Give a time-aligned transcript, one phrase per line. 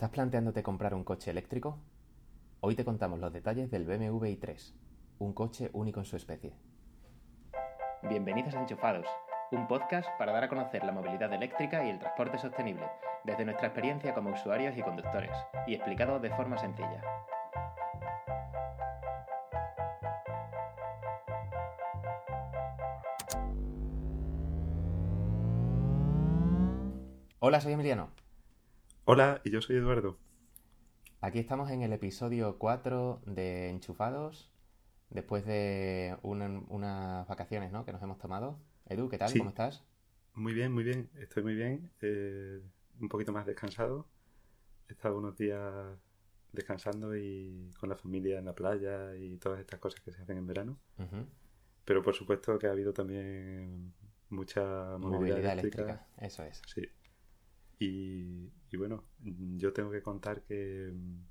[0.00, 1.78] ¿Estás planteándote comprar un coche eléctrico?
[2.60, 4.72] Hoy te contamos los detalles del BMW i3,
[5.18, 6.54] un coche único en su especie.
[8.08, 9.06] Bienvenidos a Enchufados,
[9.52, 12.86] un podcast para dar a conocer la movilidad eléctrica y el transporte sostenible,
[13.24, 15.32] desde nuestra experiencia como usuarios y conductores,
[15.66, 17.02] y explicado de forma sencilla.
[27.40, 28.08] Hola, soy Emiliano.
[29.12, 30.16] Hola, y yo soy Eduardo.
[31.20, 34.52] Aquí estamos en el episodio 4 de Enchufados,
[35.08, 37.84] después de unas vacaciones ¿no?
[37.84, 38.60] que nos hemos tomado.
[38.86, 39.36] Edu, ¿qué tal?
[39.36, 39.82] ¿Cómo estás?
[40.34, 41.10] Muy bien, muy bien.
[41.18, 41.90] Estoy muy bien.
[42.00, 42.60] Eh,
[43.00, 44.06] un poquito más descansado.
[44.88, 45.74] He estado unos días
[46.52, 50.38] descansando y con la familia en la playa y todas estas cosas que se hacen
[50.38, 50.78] en verano.
[51.84, 53.92] Pero por supuesto que ha habido también
[54.28, 56.06] mucha movilidad, eléctrica.
[56.16, 56.62] Eso es.
[56.72, 56.88] Sí.
[57.82, 59.04] Y, bueno,
[59.56, 61.24] yo tengo que contar que mm,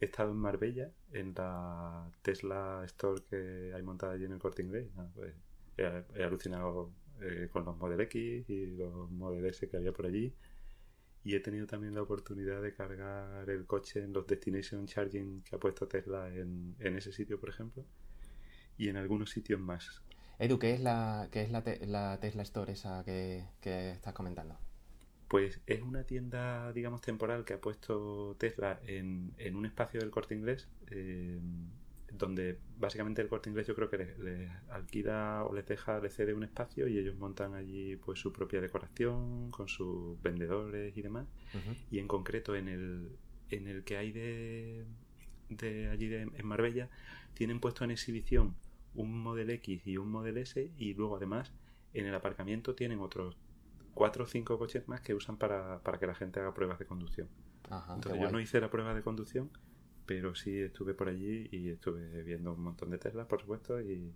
[0.00, 4.62] he estado en Marbella, en la Tesla Store que hay montada allí en el Corte
[4.62, 4.88] Inglés.
[5.14, 5.32] Pues,
[5.76, 6.90] he, alucinado
[7.20, 10.34] eh, con los Model X y los Model S que había por allí.
[11.22, 15.54] Y he tenido también la oportunidad de cargar el coche en los Destination Charging que
[15.54, 17.84] ha puesto Tesla en, ese sitio, por ejemplo,
[18.76, 20.02] y en algunos sitios más.
[20.40, 24.58] Edu, ¿qué es la, qué es la, la Tesla Store esa que estás comentando?
[25.32, 30.34] Pues es una tienda, digamos, temporal que ha puesto Tesla en, un espacio del corte
[30.34, 31.40] inglés, eh,
[32.12, 36.34] donde básicamente el corte inglés yo creo que les, alquila o les deja, les cede
[36.34, 41.26] un espacio y ellos montan allí pues su propia decoración con sus vendedores y demás.
[41.90, 43.08] Y en concreto en el,
[43.48, 44.84] en el que hay de,
[45.48, 46.90] de allí en Marbella,
[47.32, 48.54] tienen puesto en exhibición
[48.94, 51.54] un Model X y un Model S y luego además
[51.94, 53.38] en el aparcamiento tienen otros
[53.94, 57.28] cuatro o cinco coches más que usan para, que la gente haga pruebas de conducción.
[57.94, 59.50] Entonces yo no hice la prueba de conducción,
[60.06, 64.14] pero sí estuve por allí y estuve viendo un montón de Teslas, por supuesto, y,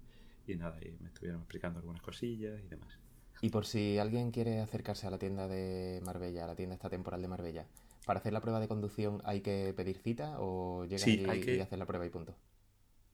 [0.56, 2.98] nada, y me estuvieron explicando algunas cosillas y demás.
[3.42, 6.88] Y por si alguien quiere acercarse a la tienda de Marbella, a la tienda esta
[6.88, 7.66] temporal de Marbella,
[8.06, 11.78] ¿para hacer la prueba de conducción hay que pedir cita o llega allí y hacer
[11.78, 12.34] la prueba y punto?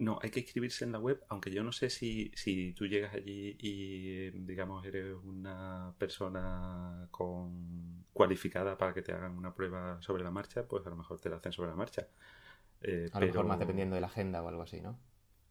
[0.03, 3.15] No, hay que inscribirse en la web, aunque yo no sé si, si tú llegas
[3.15, 10.25] allí y, digamos, eres una persona con cualificada para que te hagan una prueba sobre
[10.25, 12.09] la marcha, pues a lo mejor te la hacen sobre la marcha.
[12.81, 14.99] Eh, a lo mejor más dependiendo de la agenda o algo así, ¿no?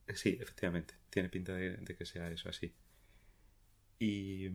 [0.06, 0.96] Eh, sí, efectivamente.
[1.10, 2.76] Tiene pinta de, que sea eso así.
[4.00, 4.50] Y,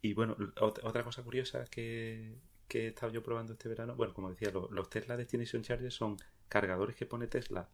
[0.00, 4.30] y bueno, otra cosa curiosa que, que, he estado yo probando este verano, bueno, como
[4.30, 6.18] decía, los, los Tesla Destination Chargers son
[6.48, 7.68] cargadores que pone Tesla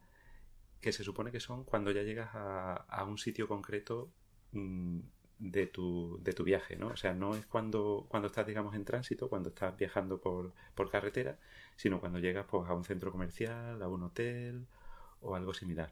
[0.84, 4.10] que se supone que son cuando ya llegas a, un sitio concreto
[4.52, 5.00] mm,
[5.38, 6.88] de tu, de tu viaje, ¿no?
[6.88, 10.90] O sea, no es cuando, cuando estás, digamos, en tránsito, cuando estás viajando por, por
[10.90, 11.38] carretera,
[11.76, 14.66] sino cuando llegas pues, a un centro comercial, a un hotel
[15.22, 15.90] o algo similar.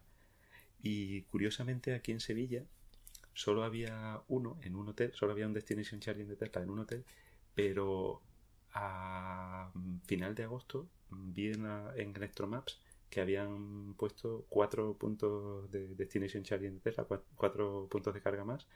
[0.82, 2.62] Y curiosamente aquí en Sevilla
[3.32, 6.80] solo había uno en un hotel, solo había un Destination Charging de Tesla en un
[6.80, 7.06] hotel,
[7.54, 8.20] pero
[8.74, 9.72] a
[10.04, 11.64] final de agosto vi en,
[11.96, 12.78] en Electromaps
[13.12, 17.06] que habían puesto cuatro puntos de Destination Charging de Tesla,
[17.36, 18.66] cuatro, puntos de carga más,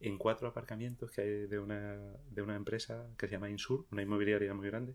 [0.00, 4.00] en cuatro aparcamientos que hay de una, de una empresa que se llama Insur, una
[4.00, 4.94] inmobiliaria muy grande,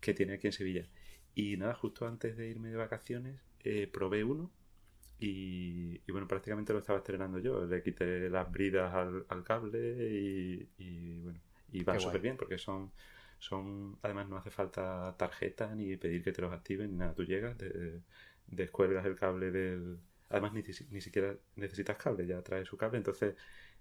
[0.00, 0.88] que tiene aquí en Sevilla.
[1.34, 4.50] Y nada, justo antes de irme de vacaciones, eh, probé uno
[5.18, 7.66] y, bueno, prácticamente lo estaba estrenando yo.
[7.66, 9.78] Le quité las bridas al, cable
[10.78, 11.38] y, bueno,
[11.70, 12.90] y va súper bien porque son
[13.38, 17.14] son además no hace falta tarjeta ni pedir que te los activen ni nada.
[17.14, 17.56] Tú llegas
[18.46, 19.98] descuelgas el cable del
[20.28, 23.36] además ni, ni, siquiera necesitas cable ya trae su cable entonces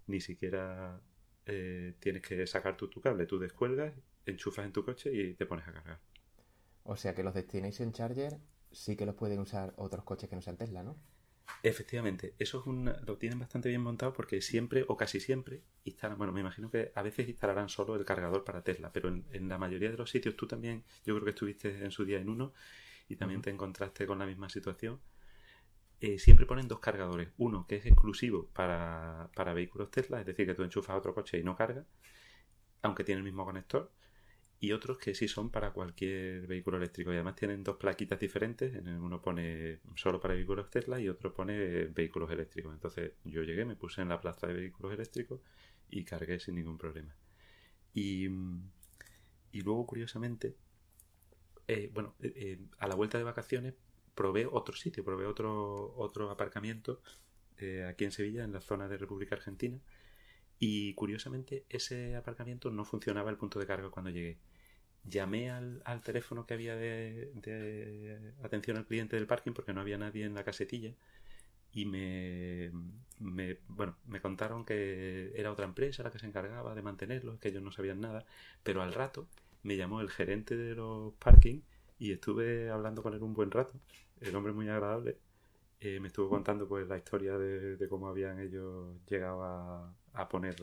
[0.08, 1.00] ni siquiera
[1.46, 3.26] eh, tienes que sacar tú tu cable.
[3.26, 3.94] Tú descuelgas
[4.26, 6.00] enchufas en tu coche y te pones a cargar.
[6.84, 8.38] O sea que los Destination Charger
[8.72, 10.98] sí que los pueden usar otros coches que no sean Tesla ¿no?
[11.64, 16.18] Efectivamente, eso es un, lo tienen bastante bien montado porque siempre o casi siempre instalan,
[16.18, 19.58] bueno, me imagino que a veces instalarán solo el cargador para Tesla, pero en, la
[19.58, 22.54] mayoría de los sitios tú también, yo creo que estuviste en su día en uno
[23.08, 25.00] y también te encontraste con la misma situación.
[26.02, 30.46] Eh, siempre ponen dos cargadores, uno que es exclusivo para, para vehículos Tesla, es decir,
[30.46, 31.86] que tú enchufas otro coche y no carga,
[32.82, 33.92] aunque tiene el mismo conector,
[34.66, 37.12] y otros que sí son para cualquier vehículo eléctrico.
[37.12, 38.74] Y además tienen dos plaquitas diferentes.
[38.76, 42.74] En uno pone solo para vehículos Tesla y otro pone vehículos eléctricos.
[42.74, 45.42] Entonces yo llegué, me puse en la plaza de vehículos eléctricos
[45.90, 47.16] y cargué sin ningún problema.
[47.94, 48.26] Y,
[49.52, 50.56] y luego, curiosamente,
[51.68, 53.76] eh, bueno, eh, eh, a la vuelta de vacaciones
[54.16, 57.02] probé otro sitio, probé otro, otro aparcamiento
[57.88, 59.80] aquí en Sevilla, en la zona de República Argentina
[60.60, 64.38] y curiosamente ese aparcamiento no funcionaba el punto de carga cuando llegué.
[65.10, 70.26] Llamé al, teléfono que había de, atención al cliente del parking porque no había nadie
[70.26, 70.94] en la casetilla
[71.74, 72.72] y me,
[73.20, 77.50] me, bueno, me contaron que era otra empresa la que se encargaba de mantenerlos, que
[77.50, 78.26] ellos no sabían nada,
[78.64, 79.28] pero al rato
[79.64, 81.62] me llamó el gerente de los parking
[82.00, 83.74] y estuve hablando con él un buen rato.
[84.22, 85.18] El hombre muy agradable.
[85.82, 90.56] Eh, me estuvo contando pues la historia de, cómo habían ellos llegado a, a poner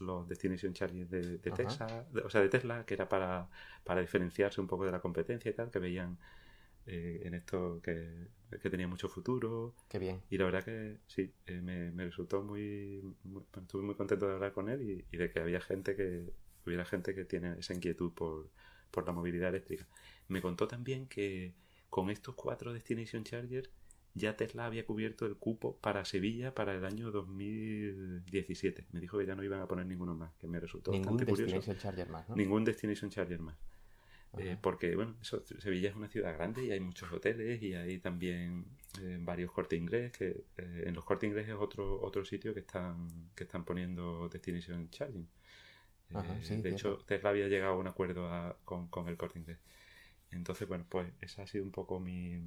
[0.00, 3.48] los Destination Chargers de, de Tesla, o sea, de Tesla, que era para,
[3.84, 6.18] para diferenciarse un poco de la competencia y tal, que veían
[6.86, 8.28] eh, en esto que,
[8.60, 9.74] que, tenía mucho futuro.
[9.88, 10.22] Qué bien.
[10.30, 13.14] Y la verdad que sí, eh, me, me, resultó muy,
[13.56, 16.32] Estuve muy contento de hablar con él y, y, de que había gente que.
[16.66, 18.50] Hubiera gente que tiene esa inquietud por,
[18.90, 19.86] por la movilidad eléctrica.
[20.28, 21.54] Me contó también que
[21.88, 23.70] con estos cuatro Destination Chargers
[24.14, 28.86] ya Tesla había cubierto el cupo para Sevilla para el año 2017.
[28.92, 31.30] Me dijo que ya no iban a poner ninguno más, que me resultó Ningún bastante
[31.30, 31.54] curioso.
[31.54, 32.36] Destination Charger más, ¿no?
[32.36, 33.56] Ningún Destination Charger más.
[34.38, 38.64] Eh, porque, bueno, Sevilla es una ciudad grande y hay muchos hoteles y hay también
[39.00, 42.60] eh, varios cortes inglés, que eh, en los cortes inglés es otro, otro sitio que
[42.60, 45.26] están, que están poniendo Destination Charging.
[46.62, 49.58] de hecho, Tesla había llegado a un acuerdo con, con el corte inglés.
[50.30, 52.40] Entonces, bueno, pues esa ha sido un poco mi,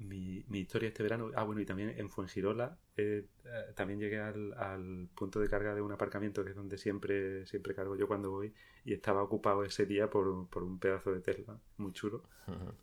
[0.00, 1.30] mi, mi, historia este verano.
[1.34, 5.74] Ah, bueno, y también en Fuengirola eh, eh, también llegué al, al, punto de carga
[5.74, 8.52] de un aparcamiento que es donde siempre, siempre cargo yo cuando voy
[8.84, 12.22] y estaba ocupado ese día por, por un pedazo de Tesla muy chulo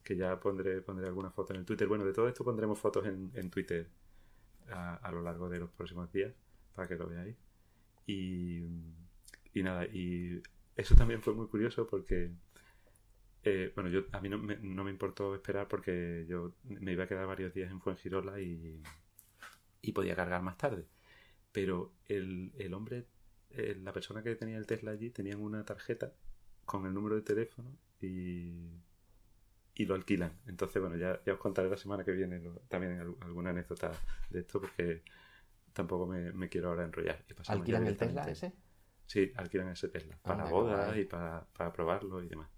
[0.04, 1.88] que ya pondré, pondré alguna foto en el Twitter.
[1.88, 3.90] Bueno, de todo esto pondremos fotos en, en Twitter
[4.70, 6.34] a, a, lo largo de los próximos días
[6.74, 7.36] para que lo veáis.
[8.06, 8.64] Y,
[9.54, 10.42] y nada, y
[10.76, 12.32] eso también fue muy curioso porque
[13.48, 17.06] eh, bueno, yo, a mí no me, no me, importó esperar porque yo me iba
[17.06, 18.82] a quedar varios días en Fuengirola y,
[19.82, 20.86] y podía cargar más tarde.
[21.54, 23.06] Pero el, el hombre,
[23.52, 26.14] eh, la persona que tenía el Tesla allí, tenían una tarjeta
[26.66, 27.72] con el número de teléfono
[28.02, 28.70] y,
[29.76, 30.34] y lo alquilan.
[30.48, 33.92] Entonces, bueno, ya, ya os contaré la semana que viene también alguna anécdota
[34.30, 35.04] de esto porque
[35.72, 37.24] tampoco me, me quiero ahora enrollar.
[37.48, 38.54] ¿Alquilan el Tesla ese?
[39.06, 40.18] Sí, alquilan ese Tesla.
[40.22, 42.50] Para bodas y para, para probarlo y demás.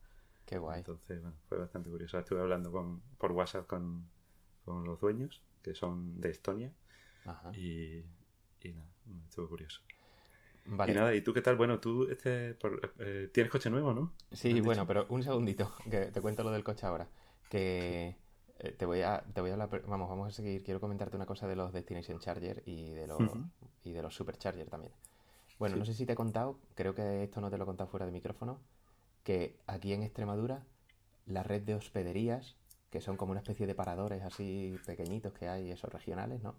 [0.50, 0.80] Qué guay.
[0.80, 2.18] Entonces, bueno, fue bastante curioso.
[2.18, 4.10] Estuve hablando con, por WhatsApp con,
[4.66, 6.74] con los dueños, que son de Estonia.
[7.26, 7.52] Ajá.
[7.56, 8.04] Y,
[8.64, 8.90] y nada,
[9.26, 9.82] estuvo curioso.
[10.66, 10.92] Vale.
[10.92, 11.56] Y nada, ¿y tú qué tal?
[11.56, 14.12] Bueno, tú este, por, eh, tienes coche nuevo, ¿no?
[14.32, 17.08] Sí, bueno, pero un segundito, que te cuento lo del coche ahora.
[17.48, 18.18] Que
[18.58, 20.64] eh, te voy a, te voy a hablar, vamos, vamos a seguir.
[20.64, 23.22] Quiero comentarte una cosa de los Destination Charger y de los,
[23.84, 24.94] y de los Supercharger también.
[25.60, 27.88] Bueno, no sé si te he contado, creo que esto no te lo he contado
[27.88, 28.60] fuera de micrófono,
[29.30, 30.66] que aquí en Extremadura
[31.28, 32.58] la red de hospederías,
[32.90, 36.56] que son como una especie de paradores así pequeñitos que hay, esos regionales, ¿no?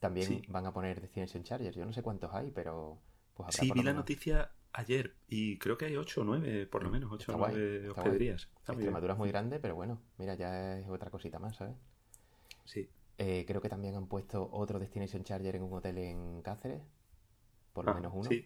[0.00, 1.76] También van a poner Destination Chargers.
[1.76, 2.98] Yo no sé cuántos hay, pero...
[3.34, 6.90] Pues sí, vi la noticia ayer y creo que hay 8 o 9, por lo
[6.90, 8.48] menos, 8 o 9 hospederías.
[8.66, 11.76] Extremadura es muy grande, pero bueno, mira, ya es otra cosita más, ¿sabes?
[12.64, 12.90] Sí.
[13.18, 16.82] Eh, creo que también han puesto otro Destination Charger en un hotel en Cáceres,
[17.72, 18.28] por lo ah, menos uno.
[18.28, 18.44] Sí.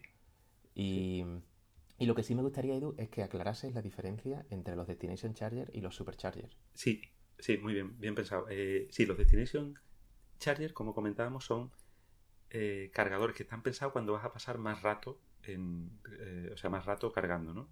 [0.75, 1.25] Y...
[1.97, 5.33] Y lo que sí me gustaría, Edu, es que aclarases la diferencia entre los Destination
[5.33, 6.49] Charger y los Supercharger.
[6.73, 7.01] Sí,
[7.37, 8.47] sí, muy bien, bien pensado.
[8.49, 9.77] Eh, sí, los Destination
[10.39, 11.71] Charger, como comentábamos, son
[12.49, 16.69] eh, cargadores que están pensados cuando vas a pasar más rato, en, eh, o sea,
[16.69, 17.69] más rato cargando, ¿no?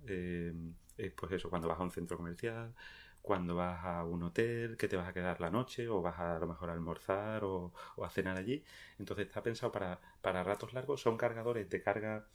[1.16, 2.76] pues eso, cuando vas a un centro comercial,
[3.22, 6.38] cuando vas a un hotel, que te vas a quedar la noche, o vas a,
[6.38, 8.64] a lo mejor a almorzar o, o, a cenar allí.
[9.00, 12.26] Entonces está pensado para, para ratos largos, son cargadores de carga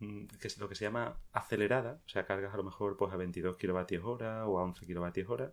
[0.00, 3.12] Mm, que es lo que se llama acelerada, o sea, cargas a lo mejor pues
[3.12, 5.52] a 22 kilovatios hora o a 11 kilovatios hora.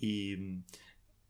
[0.00, 0.62] Y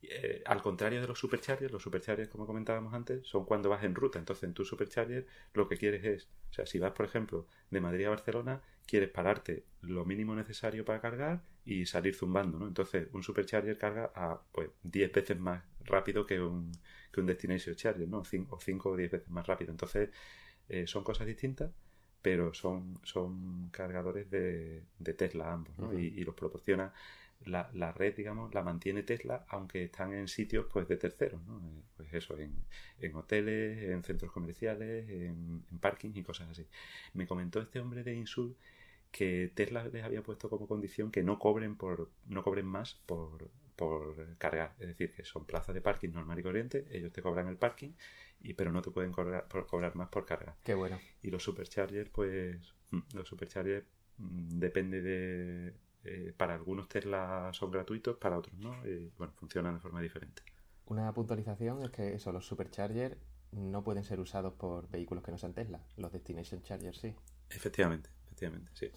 [0.03, 3.95] eh, al contrario de los superchargers, los superchargers, como comentábamos antes, son cuando vas en
[3.95, 4.19] ruta.
[4.19, 7.81] Entonces, en tu supercharger lo que quieres es, o sea, si vas, por ejemplo, de
[7.81, 12.69] Madrid a Barcelona, quieres pararte lo mínimo necesario para cargar y salir zumbando, ¿no?
[12.69, 16.73] Entonces, un supercharger carga a, pues, 10 veces más rápido que un,
[17.13, 18.21] que un destination charger, ¿no?
[18.21, 19.71] o 5 o 10 veces más rápido.
[19.73, 20.11] Entonces,
[20.69, 21.71] eh, son cosas distintas
[22.23, 25.99] pero son, son cargadores de, de Tesla ambos, ¿no?
[25.99, 26.93] y, los proporciona
[27.45, 31.59] la, la, red, digamos, la mantiene Tesla, aunque están en sitios pues de terceros, ¿no?
[31.59, 32.55] Eh, pues eso, en,
[33.01, 36.67] en hoteles, en centros comerciales, en, en parking y cosas así.
[37.15, 38.57] Me comentó este hombre de Insul
[39.11, 43.49] que Tesla les había puesto como condición que no cobren por no cobren más por,
[43.75, 47.49] por cargar, es decir, que son plazas de parking normal y corriente, ellos te cobran
[47.49, 47.93] el parking
[48.41, 50.57] y pero no te pueden cobrar, cobrar más por carga.
[50.65, 50.99] Qué bueno.
[51.23, 53.87] Y los superchargers, pues, mm, los superchargers
[54.19, 55.75] mm, depende de...
[56.05, 58.77] Eh, para algunos Tesla son gratuitos, para otros no,
[59.19, 60.43] bueno, funcionan de forma diferente.
[60.87, 63.17] Una puntualización es que eso, los superchargers
[63.53, 67.15] no pueden ser usados por vehículos que no sean Tesla, los Destination Chargers sí.
[67.51, 68.91] Efectivamente, efectivamente, sí.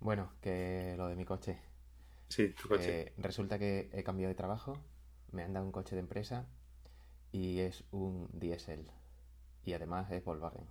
[0.00, 1.58] Bueno, que lo de mi coche.
[2.28, 3.00] Sí, tu coche.
[3.02, 4.76] Eh, resulta que he cambiado de trabajo,
[5.32, 6.48] me han dado un coche de empresa
[7.32, 8.90] y es un diésel.
[9.64, 10.66] Y además es Volkswagen.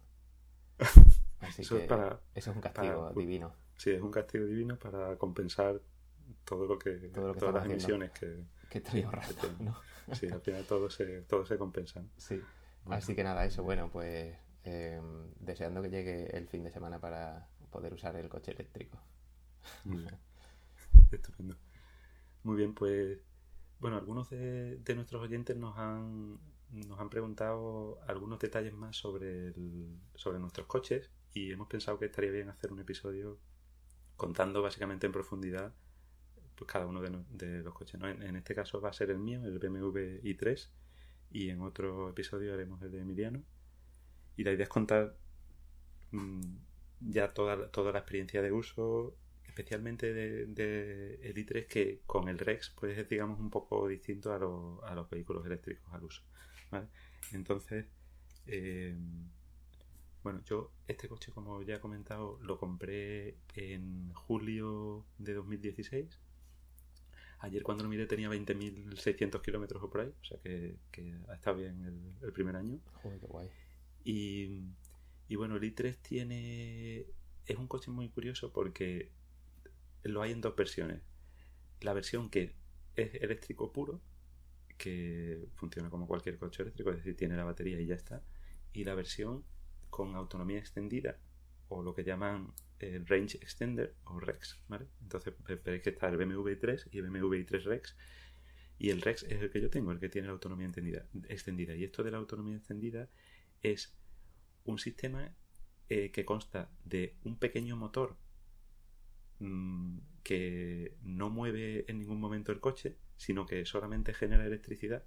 [1.40, 3.54] Así Eso que es para- eso es un castigo para- divino.
[3.78, 5.82] Sí, es un castigo divino para compensar
[6.44, 7.84] todo lo que, Todo lo que todas las haciendo.
[7.86, 9.76] emisiones que Que estoy ahorrando, Entiendo.
[10.08, 10.16] ¿no?
[10.16, 12.04] sí, al final todo se, todo se compensa.
[12.18, 12.42] Sí.
[12.84, 12.98] Bueno.
[12.98, 15.02] Así que nada, eso, bueno, pues eh,
[15.40, 19.00] deseando que llegue el fin de semana para poder usar el coche eléctrico.
[19.84, 20.18] Muy bien.
[21.12, 21.56] Estupendo.
[22.44, 23.20] Muy bien, pues
[23.80, 26.40] bueno, algunos de, de nuestros oyentes nos han,
[26.72, 32.06] nos han preguntado algunos detalles más sobre, el- sobre nuestros coches y hemos pensado que
[32.06, 33.38] estaría bien hacer un episodio
[34.18, 35.74] contando básicamente en profundidad
[36.56, 38.00] pues, cada uno de, los coches.
[38.00, 38.08] ¿no?
[38.08, 40.70] En, este caso va a ser el mío, el BMW i3,
[41.32, 43.44] y en otro episodio haremos el de Emiliano.
[44.38, 45.16] Y la idea es contar
[46.12, 46.42] mm,
[47.02, 52.38] ya toda, toda la experiencia de uso, especialmente de, de el i3, que con el
[52.38, 54.36] Rex pues es digamos un poco distinto a,
[54.90, 56.24] a los vehículos eléctricos al uso.
[56.72, 56.88] ¿vale?
[57.32, 57.86] Entonces,
[58.48, 58.96] eh,
[60.26, 66.20] bueno, yo este coche, como ya he comentado, lo compré en julio de 2016.
[67.42, 71.36] Ayer cuando lo miré tenía 20.600 kilómetros o por ahí, o sea que, que ha
[71.36, 72.80] estado bien el, el primer año.
[73.04, 73.50] Joder, qué guay.
[74.04, 74.64] Y,
[75.28, 77.06] y bueno, el i3 tiene.
[77.46, 79.12] Es un coche muy curioso porque
[80.02, 81.04] lo hay en dos versiones.
[81.82, 82.56] La versión que
[82.96, 84.02] es eléctrico puro,
[84.80, 88.24] que funciona como cualquier coche eléctrico, es decir, tiene la batería y ya está.
[88.74, 89.44] Y la versión
[89.96, 91.18] con autonomía extendida,
[91.70, 94.88] o lo que llaman el Range Extender o REX, ¿vale?
[95.02, 97.96] Entonces ve- veréis que está el BMW i3 y el BMW i3 REX.
[98.78, 101.74] Y el REX es el que yo tengo, el que tiene la autonomía entendida- extendida.
[101.76, 103.08] Y esto de la autonomía extendida
[103.64, 103.96] es
[104.66, 105.34] un sistema
[105.88, 108.18] eh, que consta de un pequeño motor
[109.40, 115.04] mm, que no mueve en ningún momento el coche, sino que solamente genera electricidad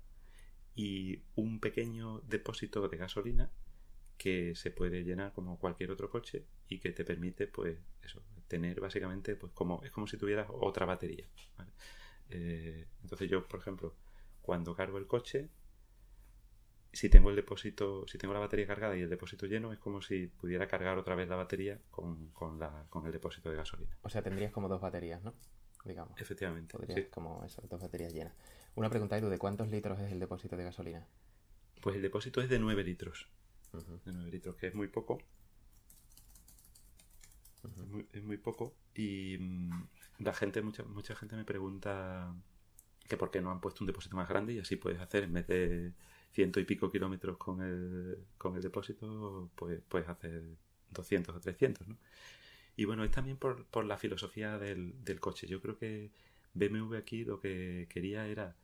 [0.75, 3.51] y un pequeño depósito de gasolina
[4.19, 8.81] que se puede llenar como cualquier otro coche y que te permite pues eso tener
[8.81, 11.71] básicamente pues como es como si tuvieras otra batería ¿vale?
[12.31, 13.95] Eh, entonces yo por ejemplo
[14.43, 15.49] cuando cargo el coche
[16.93, 20.01] si tengo el depósito, si tengo la batería cargada y el depósito lleno, es como
[20.01, 23.97] si pudiera cargar otra vez la batería con, con, la, con el depósito de gasolina.
[24.03, 25.35] O sea, tendrías como dos baterías, ¿no?
[25.85, 26.21] Digamos.
[26.21, 26.77] Efectivamente.
[26.77, 27.07] Podrías sí.
[27.11, 28.35] como eso, dos baterías llenas.
[28.75, 31.07] Una pregunta, Edu, ¿de cuántos litros es el depósito de gasolina?
[31.81, 33.29] Pues el depósito es de 9 litros.
[33.73, 35.19] De 9 litros, que es muy poco.
[37.65, 37.83] ujú.
[37.83, 38.75] Es muy, es muy poco.
[38.95, 39.89] Y mm,
[40.21, 42.35] la gente, mucha, mucha gente me pregunta
[43.09, 45.35] que por qué no han puesto un depósito más grande y así puedes hacer en
[45.35, 45.93] vez de
[46.33, 50.43] ciento y pico kilómetros con el, con el depósito, pues puedes hacer
[50.91, 51.99] 200 o 300, ¿no?
[52.77, 55.47] Y bueno, es también por, por la filosofía del, del coche.
[55.47, 56.11] Yo creo que
[56.55, 58.57] BMW aquí lo que quería era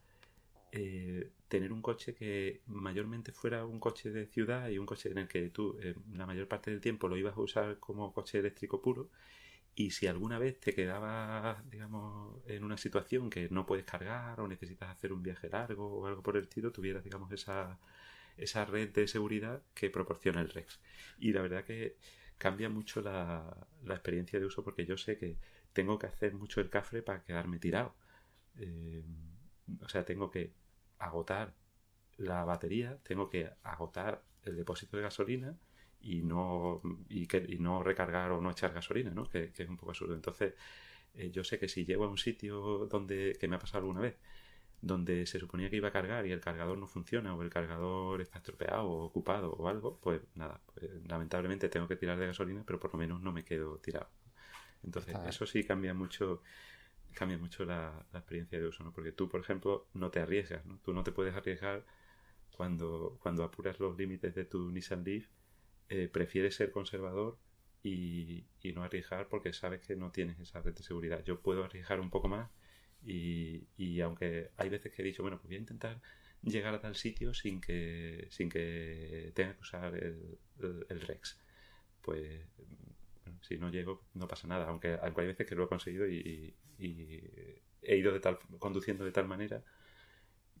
[0.71, 5.19] eh, tener un coche que mayormente fuera un coche de ciudad y un coche en
[5.19, 8.39] el que tú eh, la mayor parte del tiempo lo ibas a usar como coche
[8.39, 9.09] eléctrico puro
[9.75, 14.47] y si alguna vez te quedabas, digamos, en una situación que no puedes cargar o
[14.47, 17.77] necesitas hacer un viaje largo o algo por el estilo, tuvieras, digamos, esa,
[18.37, 20.79] esa red de seguridad que proporciona el Rex.
[21.19, 21.97] Y la verdad que
[22.37, 25.37] cambia mucho la, la experiencia de uso porque yo sé que
[25.73, 27.95] tengo que hacer mucho el cafre para quedarme tirado.
[28.57, 29.03] Eh,
[29.81, 30.53] o sea, tengo que
[30.99, 31.53] agotar
[32.17, 35.57] la batería, tengo que agotar el depósito de gasolina
[35.99, 39.29] y no, y que, y no recargar o no echar gasolina, ¿no?
[39.29, 40.13] Que, que es un poco absurdo.
[40.13, 40.53] Entonces,
[41.15, 44.01] eh, yo sé que si llego a un sitio donde, que me ha pasado alguna
[44.01, 44.17] vez,
[44.81, 48.21] donde se suponía que iba a cargar y el cargador no funciona o el cargador
[48.21, 52.63] está estropeado o ocupado o algo, pues nada, pues, lamentablemente tengo que tirar de gasolina,
[52.65, 54.09] pero por lo menos no me quedo tirado.
[54.83, 56.43] Entonces, eso sí cambia mucho
[57.15, 58.93] cambia mucho la, experiencia de uso, ¿no?
[58.93, 60.79] Porque tú, por ejemplo, no te arriesgas, ¿no?
[60.83, 61.85] Tú no te puedes arriesgar
[62.51, 65.27] cuando, cuando apuras los límites de tu Nissan Leaf,
[65.89, 67.37] eh, prefieres ser conservador
[67.83, 71.23] y, y no arriesgar porque sabes que no tienes esa red de seguridad.
[71.23, 72.49] Yo puedo arriesgar un poco más
[73.03, 76.01] y, y aunque hay veces que he dicho, bueno, pues voy a intentar
[76.41, 80.39] llegar a tal sitio sin que, sin que tenga que usar el-
[80.89, 81.39] el Rex,
[82.01, 82.41] pues
[83.25, 86.07] bueno, si no llego no pasa nada, aunque, aunque hay veces que lo he conseguido
[86.07, 89.63] y, y he ido de tal, conduciendo de tal manera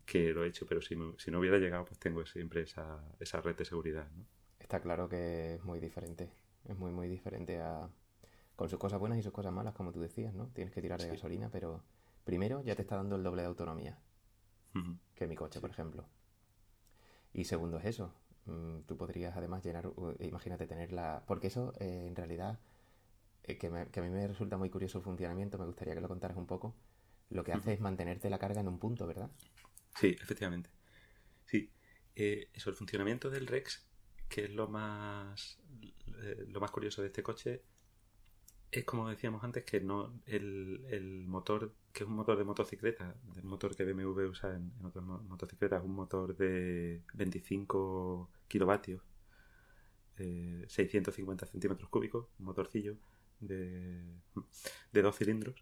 [0.05, 3.55] que lo he hecho, pero si, no hubiera llegado pues tengo siempre esa, esa red
[3.55, 4.25] de seguridad, ¿no?
[4.59, 6.31] Está claro que es muy diferente.
[6.67, 7.89] Es muy, muy diferente a...
[8.55, 10.47] Con sus cosas buenas y sus cosas malas, como tú decías, ¿no?
[10.53, 11.11] Tienes que tirar de Sí.
[11.11, 11.83] gasolina, pero
[12.23, 13.99] primero ya te está dando el doble de autonomía
[15.15, 16.05] que mi coche, por ejemplo.
[17.33, 18.13] Y segundo es eso.
[18.45, 21.23] Mm, Tú podrías además llenar, u- imagínate tener la...
[21.27, 22.59] Porque eso eh, en realidad
[23.43, 26.37] eh, que, a mí me resulta muy curioso el funcionamiento, me gustaría que lo contaras
[26.37, 26.75] un poco.
[27.29, 29.31] Lo que hace es mantenerte la carga en un punto, ¿verdad?
[29.99, 30.69] Sí, efectivamente.
[31.45, 31.71] Sí.
[32.15, 33.85] Eh, eso, el funcionamiento del Rex,
[34.29, 35.59] que es lo más,
[36.23, 37.63] eh, lo más curioso de este coche,
[38.79, 43.43] es como decíamos antes, que no el, motor, que es un motor de motocicleta, el
[43.43, 49.01] motor que BMW usa en, otras motocicletas, es un motor de 25 kilovatios,
[50.17, 52.97] 650 centímetros cúbicos, un motorcillo
[53.39, 54.01] de,
[54.91, 55.55] de dos cilindros,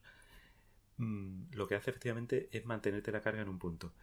[0.97, 3.93] mm, lo que hace efectivamente es mantenerte la carga en un punto.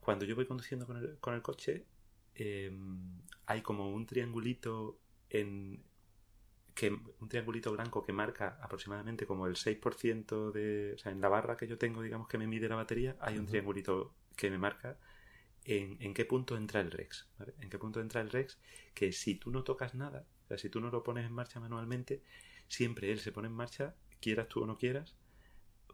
[0.00, 1.86] Cuando yo voy conduciendo con el, con el coche,
[2.34, 5.82] em, hay como un triangulito en
[6.74, 11.28] que un triangulito blanco que marca aproximadamente como el 6% de, o sea, en la
[11.28, 14.58] barra que yo tengo, digamos que me mide la batería, hay un triangulito que me
[14.58, 14.98] marca
[15.64, 17.28] en, en, qué punto entra el Rex,
[17.60, 18.58] En qué punto entra el Rex,
[18.92, 21.60] que si tú no tocas nada, o sea, si tú no lo pones en marcha
[21.60, 22.22] manualmente,
[22.68, 25.14] siempre él se pone en marcha, quieras tú o no quieras,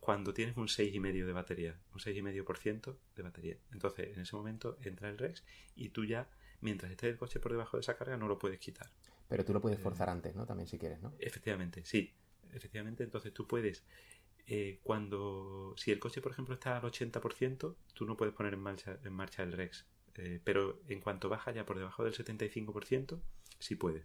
[0.00, 3.56] cuando tienes un 6,5 de batería, un 6,5% de batería.
[3.70, 5.44] Entonces, en ese momento entra el Rex
[5.76, 6.28] y tú ya,
[6.60, 8.90] mientras esté el coche por debajo de esa carga, no lo puedes quitar.
[9.30, 10.44] Pero tú lo puedes eh, forzar antes, ¿no?
[10.44, 11.14] También si quieres, ¿no?
[11.18, 12.12] Efectivamente, sí.
[12.52, 13.84] Efectivamente, entonces tú puedes,
[14.46, 18.60] eh, cuando, si el coche, por ejemplo, está al 80%, tú no puedes poner en
[18.60, 19.86] marcha, en marcha el Rex.
[20.16, 23.20] Eh, pero en cuanto baja ya por debajo del 75%,
[23.60, 24.04] sí puedes.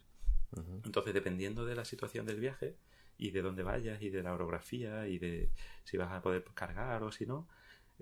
[0.85, 2.77] Entonces, dependiendo de la situación del viaje
[3.17, 5.49] y de dónde vayas y de la orografía y de
[5.83, 7.47] si vas a poder cargar o si no,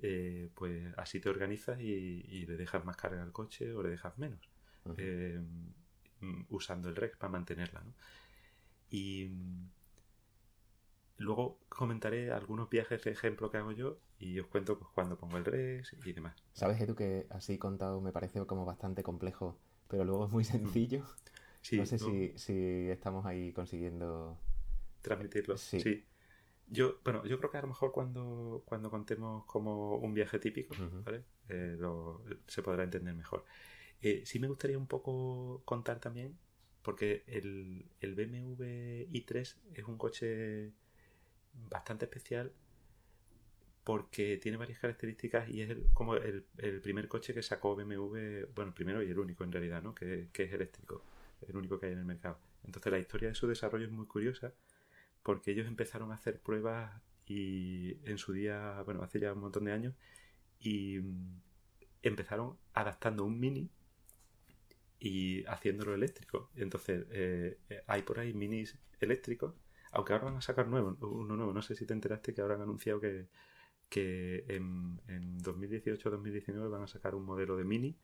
[0.02, 4.18] eh, pues así te organizas y, le dejas más carga al coche o le dejas
[4.20, 4.50] menos,
[4.98, 5.40] eh,
[6.50, 7.82] usando el REX para mantenerla.
[7.82, 7.94] ¿no?
[8.90, 9.32] Y
[11.18, 15.38] luego comentaré algunos viajes de ejemplo que hago yo y os cuento pues, cuando pongo
[15.38, 16.36] el REX y demás.
[16.54, 21.04] ¿Sabes, Edu, que así contado me parece como bastante complejo, pero luego es muy sencillo?
[21.72, 24.38] no sé Si, si estamos ahí consiguiendo
[25.02, 25.58] transmitirlo.
[25.58, 26.06] Sí.
[26.68, 30.76] Yo, bueno, yo creo que a lo mejor cuando, cuando contemos como un viaje típico,
[31.06, 31.24] ¿vale?
[31.50, 31.78] Eh,
[32.48, 33.44] se podrá entender mejor.
[34.04, 36.38] Eh, sí me gustaría un poco contar también,
[36.84, 40.74] porque el, el BMW i3 es un coche
[41.70, 42.52] bastante especial
[43.84, 48.70] porque tiene varias características y es como el, el, primer coche que sacó BMW, bueno,
[48.70, 49.96] el primero y el único en realidad, ¿no?
[49.96, 51.04] Que, que es eléctrico
[51.48, 52.38] el único que hay en el mercado.
[52.66, 54.54] Entonces la historia de su desarrollo es muy curiosa
[55.24, 59.64] porque ellos empezaron a hacer pruebas y en su día, bueno, hace ya un montón
[59.66, 59.94] de años,
[60.60, 61.42] y mm,
[62.04, 63.70] empezaron adaptando un mini
[65.04, 66.50] y haciéndolo eléctrico.
[66.56, 69.54] Entonces eh, hay por ahí minis eléctricos,
[69.92, 71.52] aunque ahora van a sacar nuevo, uno nuevo.
[71.52, 73.28] No sé si te enteraste que ahora han anunciado que,
[73.90, 77.98] que en, en 2018-2019 van a sacar un modelo de mini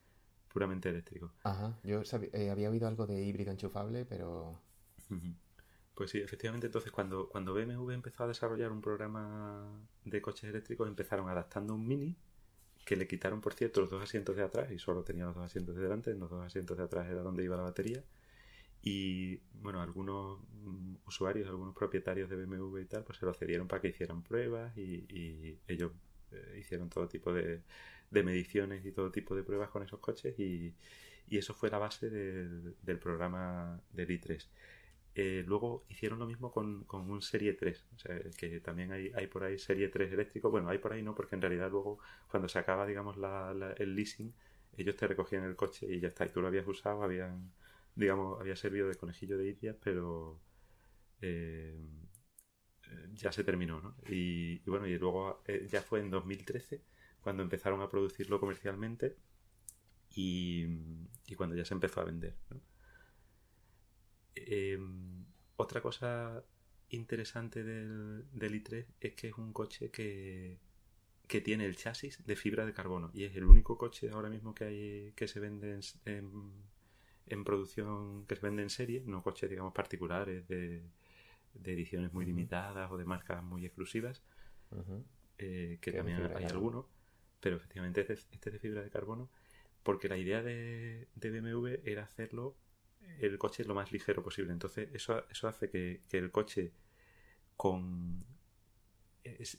[0.49, 1.31] puramente eléctrico.
[1.43, 2.01] Ajá, yo
[2.33, 4.59] eh, había oído algo de híbrido enchufable, pero...
[5.95, 10.87] Pues sí, efectivamente, entonces cuando, cuando BMW empezó a desarrollar un programa de coches eléctricos,
[10.87, 12.15] empezaron adaptando un Mini,
[12.85, 15.45] que le quitaron, por cierto, los dos asientos de atrás y solo tenía los dos
[15.45, 18.03] asientos de delante, los dos asientos de atrás era donde iba la batería.
[18.81, 23.67] Y bueno, algunos mm, usuarios, algunos propietarios de BMW y tal, pues se lo cedieron
[23.67, 25.91] para que hicieran pruebas y, ellos
[26.31, 27.61] eh, hicieron todo tipo de,
[28.11, 30.73] de mediciones y todo tipo de pruebas con esos coches y,
[31.31, 34.47] eso fue la base del, programa del i3.
[35.15, 39.27] Eh, luego hicieron lo mismo con, un Serie 3, o sea, que también hay, hay
[39.27, 40.49] por ahí Serie 3 eléctrico.
[40.49, 43.17] Bueno, hay por ahí no, porque en realidad luego cuando se acaba, digamos,
[43.77, 44.33] el leasing,
[44.77, 47.51] ellos te recogían el coche y ya está, y tú lo habías usado, habían,
[47.95, 50.39] digamos, había servido de conejillo de indias, pero
[51.21, 51.77] eh,
[53.13, 53.95] ya se terminó, ¿no?
[54.07, 56.81] Y, bueno, y luego eh, ya fue en 2013
[57.21, 59.17] cuando empezaron a producirlo comercialmente
[60.15, 60.65] y,
[61.35, 62.35] cuando ya se empezó a vender.
[64.47, 65.25] Em,
[65.57, 66.43] otra cosa
[66.89, 70.57] interesante del, i3 es que es un coche que,
[71.27, 74.55] que, tiene el chasis de fibra de carbono y es el único coche ahora mismo
[74.55, 76.63] que hay que se vende en,
[77.27, 80.81] en, producción, que se vende en serie, no coches digamos particulares de,
[81.53, 84.23] de ediciones muy limitadas o de marcas muy exclusivas,
[85.37, 86.85] eh, que también hay algunos
[87.39, 89.29] pero efectivamente este, es de fibra de carbono
[89.83, 92.55] porque la idea de, BMW era hacerlo
[93.19, 94.53] el coche lo más ligero posible.
[94.53, 96.73] Entonces eso, eso hace que, el coche
[97.55, 98.25] con...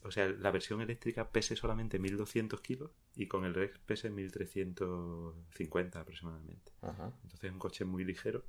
[0.03, 6.01] o sea, la versión eléctrica pese solamente 1200 kilos y con el Rex pese 1350
[6.01, 6.73] aproximadamente.
[6.83, 8.45] Entonces es un coche muy ligero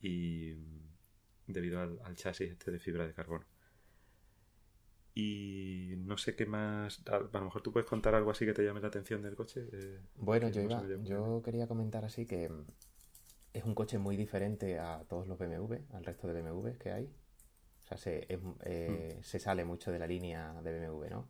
[0.00, 0.54] y
[1.46, 3.44] debido al chasis este de fibra de carbono.
[5.14, 7.02] Y no sé qué más.
[7.06, 9.68] A, lo mejor tú puedes contar algo así que te llame la atención del coche.
[9.70, 12.50] Eh, bueno, yo, iba, yo quería comentar así que
[13.52, 17.10] es un coche muy diferente a todos los BMW, al resto de BMW que hay.
[17.86, 19.22] sea, se, eh, mm.
[19.22, 21.28] se sale mucho de la línea de BMW, ¿no?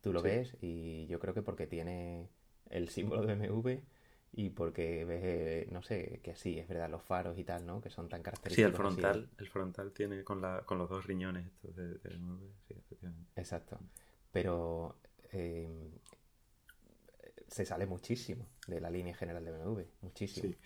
[0.00, 2.30] Tú lo ves y yo creo que porque tiene
[2.70, 3.80] el símbolo de BMW
[4.32, 7.80] y porque ves, no sé, que sí, es verdad, los faros y tal, ¿no?
[7.80, 8.70] Que son tan característicos.
[8.70, 12.46] Sí, el frontal, el frontal tiene con, la, con los dos riñones estos de, BMW,
[12.66, 13.30] sí, efectivamente.
[13.36, 13.78] Exacto.
[14.32, 14.96] Pero
[15.32, 15.68] eh,
[17.48, 20.52] se sale muchísimo de la línea general de BMW, muchísimo.
[20.52, 20.58] Sí.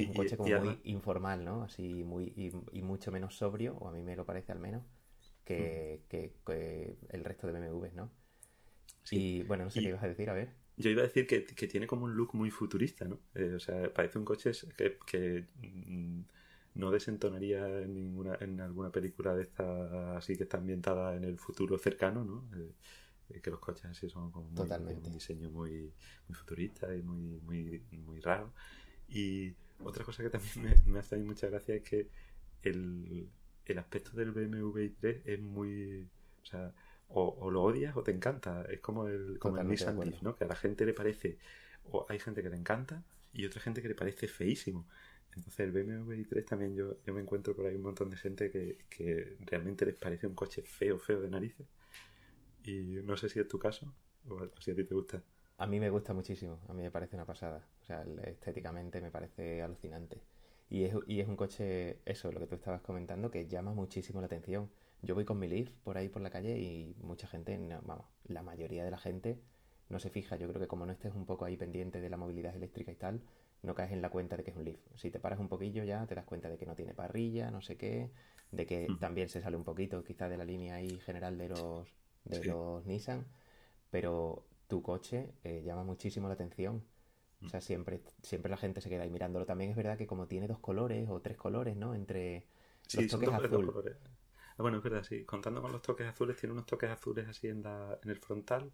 [0.00, 1.62] Es un coche como muy informal, ¿no?
[1.62, 4.82] Así muy y, mucho menos sobrio, o a mí me lo parece al menos,
[5.44, 6.02] que,
[7.10, 8.10] el resto de BMWs, ¿no?
[9.10, 10.54] Y bueno, no sé qué ibas a decir, a ver.
[10.76, 13.18] Yo iba a decir que, tiene como un look muy futurista, ¿no?
[13.34, 14.52] Eh, o sea, parece un coche
[15.06, 16.22] que, mm,
[16.74, 21.38] no desentonaría en ninguna en alguna película de esta así que está ambientada en el
[21.38, 22.48] futuro cercano, ¿no?
[22.56, 25.92] Eh, que los coches así son como un diseño muy,
[26.28, 28.52] muy futurista y muy, muy, muy raro.
[29.08, 32.08] Y otra cosa que también me, hace mucha gracia es que
[32.62, 33.28] el,
[33.64, 36.08] el aspecto del BMW i3 es muy...
[36.42, 36.72] O sea,
[37.08, 38.64] o, lo odias o te encanta.
[38.70, 40.34] Es como el, como el Nissan Leaf, ¿no?
[40.34, 41.38] Que a la gente le parece...
[41.84, 44.86] O hay gente que le encanta y otra gente que le parece feísimo.
[45.34, 48.50] Entonces el BMW i3 también yo, yo me encuentro por ahí un montón de gente
[48.50, 51.66] que, que realmente les parece un coche feo, feo de narices.
[52.64, 53.92] Y no sé si es tu caso
[54.28, 55.22] o si a ti te gusta.
[55.62, 57.64] A mí me gusta muchísimo, a mí me parece una pasada.
[57.82, 60.20] O sea, estéticamente me parece alucinante.
[60.68, 64.20] Y es, y es un coche, eso, lo que tú estabas comentando, que llama muchísimo
[64.20, 64.68] la atención.
[65.02, 68.42] Yo voy con mi Leaf por ahí por la calle y mucha gente, vamos, la
[68.42, 69.38] mayoría de la gente
[69.88, 70.34] no se fija.
[70.34, 72.96] Yo creo que como no estés un poco ahí pendiente de la movilidad eléctrica y
[72.96, 73.20] tal,
[73.62, 74.80] no caes en la cuenta de que es un Leaf.
[74.96, 77.62] Si te paras un poquillo ya te das cuenta de que no tiene parrilla, no
[77.62, 78.10] sé qué,
[78.50, 81.88] de que también se sale un poquito quizá de la línea ahí general de los
[82.24, 83.26] de los Nissan,
[83.90, 86.82] pero tu coche eh, llama muchísimo la atención.
[87.44, 89.44] O sea, siempre, siempre la gente se queda ahí mirándolo.
[89.44, 91.94] También es verdad que como tiene dos colores o tres colores, ¿no?
[91.94, 92.46] Entre
[92.94, 93.70] los toques azules.
[94.56, 95.26] Ah, bueno, es verdad, sí.
[95.26, 98.72] Contando con los toques azules, tiene unos toques azules así en, la, en el frontal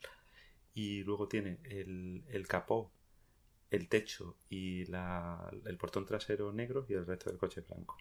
[0.72, 2.92] y luego tiene el, el capó,
[3.68, 7.96] el techo y la, el portón trasero negro y el resto del coche blanco.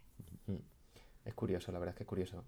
[0.45, 0.57] Mm.
[1.25, 2.43] Es curioso, la verdad es que es curioso.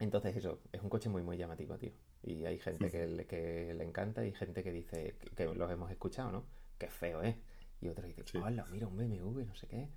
[0.00, 1.92] Entonces eso, es un coche muy muy llamativo, tío.
[2.26, 5.90] Y hay gente que, le, que le encanta y gente que dice, que, los hemos
[5.90, 6.46] escuchado, ¿no?
[6.78, 7.36] Que feo, ¿eh?
[7.80, 9.88] Y otros dicen, hola, mira un BMW, no sé qué.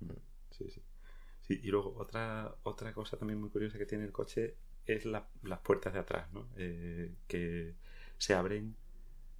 [0.00, 0.10] Mm.
[0.50, 0.82] Sí, sí.
[1.40, 5.60] Sí, y luego otra, otra cosa también muy curiosa que tiene el coche es las
[5.62, 6.46] puertas de atrás, ¿no?
[6.56, 7.74] Eh, que
[8.18, 8.76] se abren,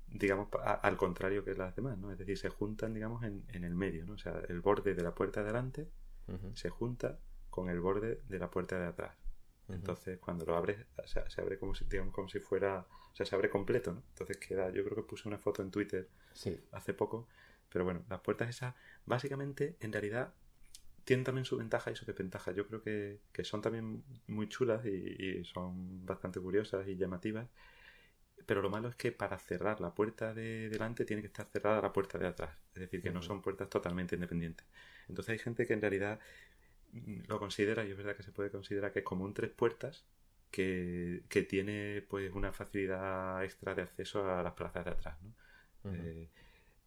[0.07, 2.11] digamos, al contrario que las demás, ¿no?
[2.11, 4.15] Es decir, se juntan, digamos, en, en el medio, ¿no?
[4.15, 5.89] O sea, el borde de la puerta de adelante
[6.55, 7.19] se junta
[7.51, 9.15] con el borde de la puerta de atrás.
[9.69, 13.35] Entonces, cuando lo abres, se, abre como si, digamos, como si fuera, o sea, se
[13.35, 14.03] abre completo, ¿no?
[14.11, 16.09] Entonces queda, yo creo que puse una foto en Twitter
[16.73, 17.27] hace poco,
[17.69, 18.75] pero bueno, las puertas esas,
[19.07, 20.33] básicamente, en realidad,
[21.05, 22.53] tienen también su ventaja y su desventaja.
[22.53, 27.49] Yo creo que, son también muy chulas y, son bastante curiosas y llamativas,
[28.45, 31.81] pero lo malo es que para cerrar la puerta de delante tiene que estar cerrada
[31.81, 34.67] la puerta de atrás, es decir, que no son puertas totalmente independientes.
[35.09, 36.21] Entonces hay gente que en realidad
[36.93, 40.05] lo considera, y es verdad que se puede considerar que es como un tres puertas
[40.51, 45.17] que, tiene pues una facilidad extra de acceso a las plazas de atrás.
[45.23, 45.35] ¿no?
[45.93, 46.29] Eh,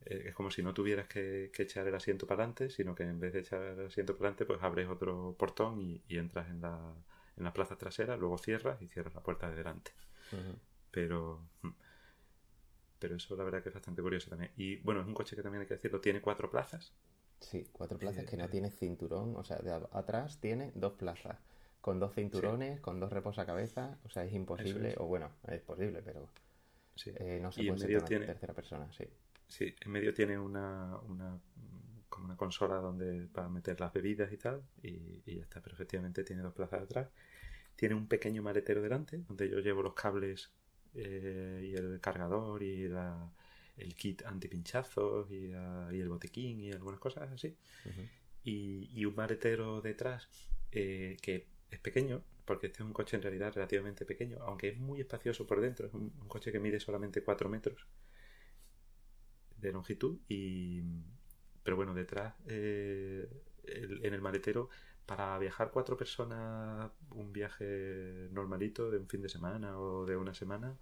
[0.05, 3.19] eh, es como si no tuvieras que, echar el asiento para adelante, sino que en
[3.19, 6.95] vez de echar el asiento para adelante, pues abres otro portón y, entras en la,
[7.37, 9.91] en la plaza trasera, luego cierras y cierras la puerta de delante.
[10.91, 11.69] Pero hmm,
[12.99, 14.51] pero eso la verdad que es bastante curioso también.
[14.57, 16.93] Y bueno, es un coche que también hay que decirlo, tiene cuatro plazas,
[17.39, 21.37] Sí, cuatro plazas que no eh, tiene cinturón, o sea, de atrás tiene dos plazas,
[21.81, 26.27] con dos cinturones, con dos reposacabezas, o sea, es imposible, o bueno, es posible, pero
[27.05, 28.25] eh, no se puede sentar tiene...
[28.25, 29.05] tercera persona, sí.
[29.47, 31.39] Sí, en medio tiene una, una
[32.09, 36.23] como una consola donde para meter las bebidas y tal, y, ya está, pero efectivamente
[36.23, 37.07] tiene dos plazas atrás.
[37.75, 40.51] Tiene un pequeño maletero delante, donde yo llevo los cables
[40.95, 43.31] eh, y el cargador y la,
[43.79, 47.55] el kit antipinchazos y, uh, y el botiquín y algunas cosas así.
[48.43, 50.27] y, y, un maletero detrás
[50.71, 54.77] eh, que es pequeño, porque este es un coche en realidad relativamente pequeño, aunque es
[54.77, 55.87] muy espacioso por dentro.
[55.87, 57.87] Es un, coche que mide solamente 4 metros
[59.57, 60.19] de longitud.
[60.27, 60.81] y
[61.63, 63.27] Pero bueno, detrás, eh,
[63.65, 64.69] en el maletero,
[65.05, 70.33] para viajar cuatro personas, un viaje normalito de un fin de semana o de una
[70.35, 70.77] semana,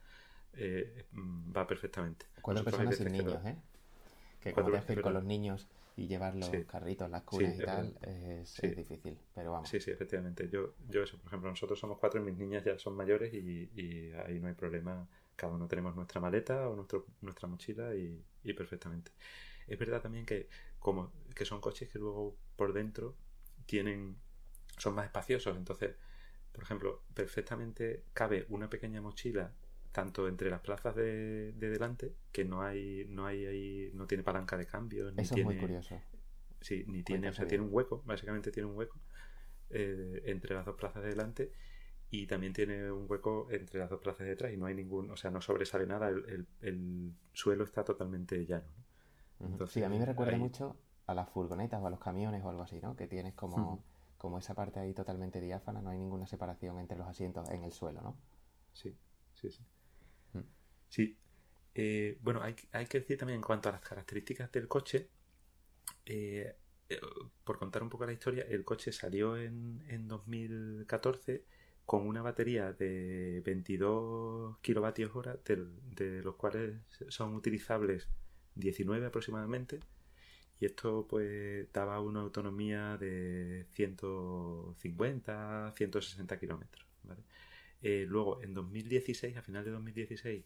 [0.57, 2.25] eh, mm, va perfectamente.
[2.41, 3.57] Cuatro personas sin niños, ¿eh?
[4.41, 8.61] Que que ir con los niños y llevar los carritos, las cunas y tal, es,
[8.61, 9.67] difícil, pero vamos.
[9.67, 10.47] Sí, sí, efectivamente.
[10.47, 14.11] Yo, yo eso, por ejemplo, nosotros somos cuatro y mis niñas ya son mayores y,
[14.25, 15.07] ahí no hay problema.
[15.35, 19.11] Cada uno tenemos nuestra maleta o nuestro, nuestra mochila y, perfectamente.
[19.67, 20.47] Es verdad también que
[20.79, 23.15] como que son coches que luego por dentro
[23.65, 24.15] tienen
[24.77, 25.95] son más espaciosos, entonces
[26.57, 29.53] por ejemplo, perfectamente cabe una pequeña mochila
[29.97, 34.55] tanto entre las plazas de, delante que no hay no hay ahí no tiene palanca
[34.55, 35.99] de cambio ni Eso tiene, es muy curioso.
[36.61, 38.99] Sí, ni tiene, o sea, tiene un hueco, básicamente tiene un hueco
[39.71, 41.51] eh, entre las dos plazas de delante
[42.11, 45.09] y también tiene un hueco entre las dos plazas de detrás y no hay ningún,
[45.09, 48.69] o sea, no sobresale nada, el, suelo está totalmente llano.
[49.65, 52.61] sí, a mí me recuerda mucho a las furgonetas o a los camiones o algo
[52.61, 52.95] así, ¿no?
[52.95, 53.83] Que tienes como,
[54.19, 57.71] como esa parte ahí totalmente diáfana, no hay ninguna separación entre los asientos en el
[57.71, 58.15] suelo, ¿no?
[58.73, 58.95] Sí,
[59.33, 59.65] sí, sí.
[60.89, 61.17] Sí.
[61.75, 65.09] Eh, bueno, hay, hay, que decir también en cuanto a las características del coche,
[66.05, 66.55] eh,
[66.89, 66.99] eh,
[67.43, 71.43] por contar un poco la historia, el coche salió en, en 2014
[71.87, 76.75] con una batería de 22 kilovatios hora, de, los cuales
[77.07, 78.09] son utilizables
[78.55, 79.79] 19 aproximadamente,
[80.59, 86.85] y esto pues daba una autonomía de 150, 160 kilómetros.
[87.81, 90.43] Eh, luego, en 2016, a final de 2016,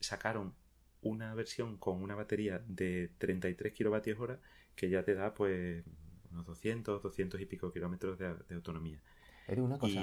[0.00, 0.54] sacaron
[1.02, 4.40] una versión con una batería de 33 kilovatios hora
[4.74, 5.84] que ya te da pues
[6.30, 9.00] unos 200, 200 y pico kilómetros de, autonomía.
[9.46, 10.02] Era una cosa.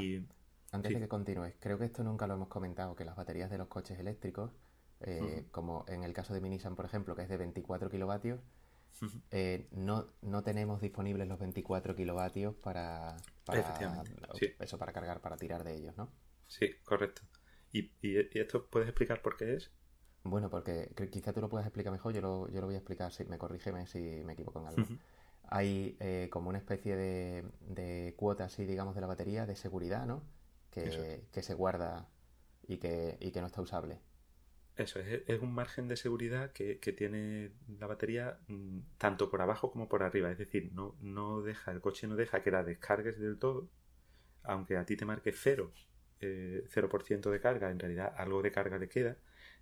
[0.72, 3.60] Antes de que continúes, creo que esto nunca lo hemos comentado, que las baterías de
[3.60, 4.52] los coches eléctricos,
[5.02, 8.40] eh, como en el caso de Minisan, por ejemplo, que es de 24 kilovatios,
[9.32, 13.18] eh, no, no tenemos disponibles los 24 kilovatios para,
[14.60, 16.10] eso, para cargar, para tirar de ellos, ¿no?
[16.48, 17.22] Sí, correcto.
[17.72, 17.92] ¿Y,
[18.40, 19.72] esto puedes explicar por qué es?
[20.24, 23.12] Bueno, porque quizá tú lo puedas explicar mejor, yo lo, yo lo voy a explicar,
[23.12, 24.84] si me corrígeme si me equivoco en algo.
[25.50, 30.06] Hay eh, como una especie de, de cuota, así digamos, de la batería de seguridad,
[30.06, 30.24] ¿no?
[30.74, 32.10] que, se guarda
[32.68, 34.00] y que, y que no está usable.
[34.76, 39.88] Eso, es, un margen de seguridad que, tiene la batería mm, tanto por abajo como
[39.88, 40.32] por arriba.
[40.32, 43.70] Es decir, no, no deja, el coche no deja que la descargues del todo,
[44.42, 45.72] aunque a ti te marque cero,
[46.22, 49.18] eh, 0% de carga, en realidad algo de carga le queda.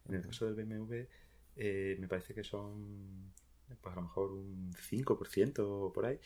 [0.07, 1.07] En el caso del BMW,
[1.55, 3.31] eh, me parece que son
[3.81, 6.19] pues a lo mejor un 5% o por ahí.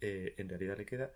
[0.00, 1.12] Eh, en realidad le queda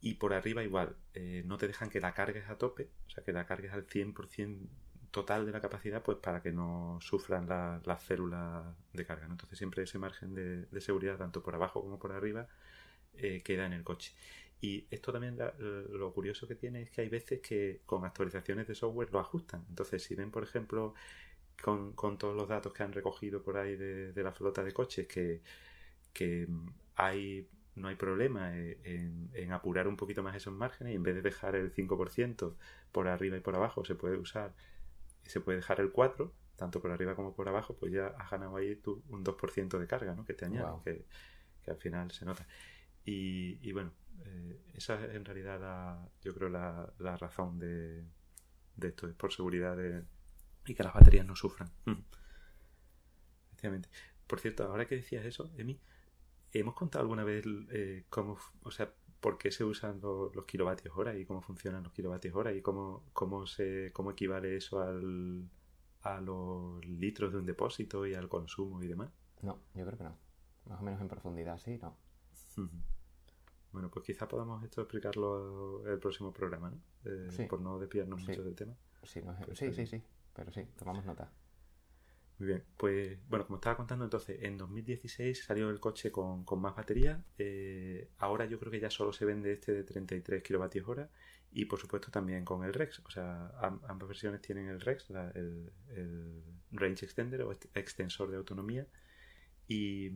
[0.00, 3.24] y por arriba igual, eh, no te dejan que la cargues a tope, o sea,
[3.24, 4.68] que la cargues al 100%
[5.10, 9.26] total de la capacidad, pues para que no sufran las células de carga.
[9.26, 12.46] Entonces siempre ese margen de, seguridad, tanto por abajo como por arriba,
[13.16, 14.14] queda en el coche.
[14.60, 18.74] Y esto también lo curioso que tiene es que hay veces que con actualizaciones de
[18.74, 19.64] software lo ajustan.
[19.68, 20.94] Entonces si ven, por ejemplo,
[21.62, 25.06] con, todos los datos que han recogido por ahí de, de la flota de coches,
[25.06, 25.42] que,
[26.12, 26.48] que
[26.96, 31.22] hay no hay problema en, apurar un poquito más esos márgenes y en vez de
[31.22, 32.54] dejar el 5%
[32.92, 34.54] por arriba y por abajo se puede usar,
[35.24, 38.56] se puede dejar el 4%, tanto por arriba como por abajo, pues ya has ganado
[38.56, 40.24] ahí tú un 2% de carga, ¿no?
[40.24, 42.46] Que te añade, que, al final se nota.
[43.04, 43.92] Y, bueno,
[44.24, 48.04] eh, esa es en realidad la, yo creo la, la razón de,
[48.76, 50.04] de, esto, es por seguridad de,
[50.66, 51.70] y que las baterías no sufran.
[53.48, 53.88] Efectivamente.
[54.26, 55.80] Por cierto, ahora que decías eso, Emi,
[56.52, 61.14] ¿Hemos contado alguna vez eh, cómo, o sea, por qué se usan los, kilovatios hora
[61.16, 65.48] y cómo funcionan los kilovatios hora y cómo, cómo, se, cómo equivale eso al,
[66.02, 69.10] a los litros de un depósito y al consumo y demás?
[69.42, 70.16] No, yo creo que no.
[70.66, 71.96] Más o menos en profundidad, sí, no.
[73.72, 76.80] Bueno, pues quizá podamos esto explicarlo el próximo programa, ¿no?
[77.04, 78.74] Eh, por no desviarnos mucho del tema.
[79.02, 79.20] Sí,
[79.54, 80.02] sí, sí, sí,
[80.34, 81.30] pero sí, tomamos nota.
[82.38, 86.76] Muy bien, pues bueno, como estaba contando entonces, en 2016 salió el coche con, más
[86.76, 91.10] batería, eh, ahora yo creo que ya solo se vende este de 33 kilovatios hora
[91.50, 93.50] y por supuesto también con el REX, o sea,
[93.88, 95.72] ambas versiones tienen el REX, el,
[96.70, 98.86] Range Extender o extensor de autonomía
[99.66, 100.12] y,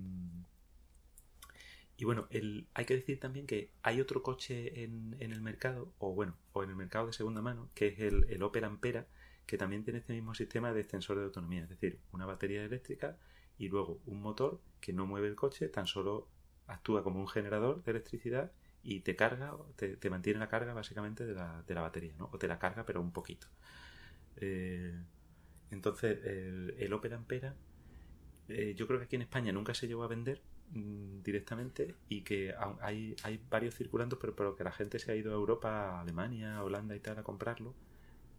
[2.03, 2.27] y bueno,
[2.75, 6.71] hay que decir también que hay otro coche en, el mercado, o bueno, o en
[6.71, 9.07] el mercado de segunda mano, que es el, el Opel Ampera,
[9.47, 13.19] que también tiene este mismo sistema de extensor de autonomía, es decir, una batería eléctrica
[13.57, 16.27] y luego un motor que no mueve el coche, tan solo
[16.67, 18.51] actúa como un generador de electricidad
[18.83, 22.31] y te carga, te, mantiene la carga básicamente de la, de la, batería, ¿no?
[22.33, 23.47] O te la carga pero un poquito.
[24.39, 24.93] Eh,
[25.71, 27.55] entonces, el, el Opera Ampera,
[28.49, 32.23] eh, yo creo que aquí en España nunca se llegó a vender mm, directamente y
[32.23, 35.99] que hay, hay varios circulando, pero, pero que la gente se ha ido a Europa,
[35.99, 37.75] a Alemania, a Holanda y tal a comprarlo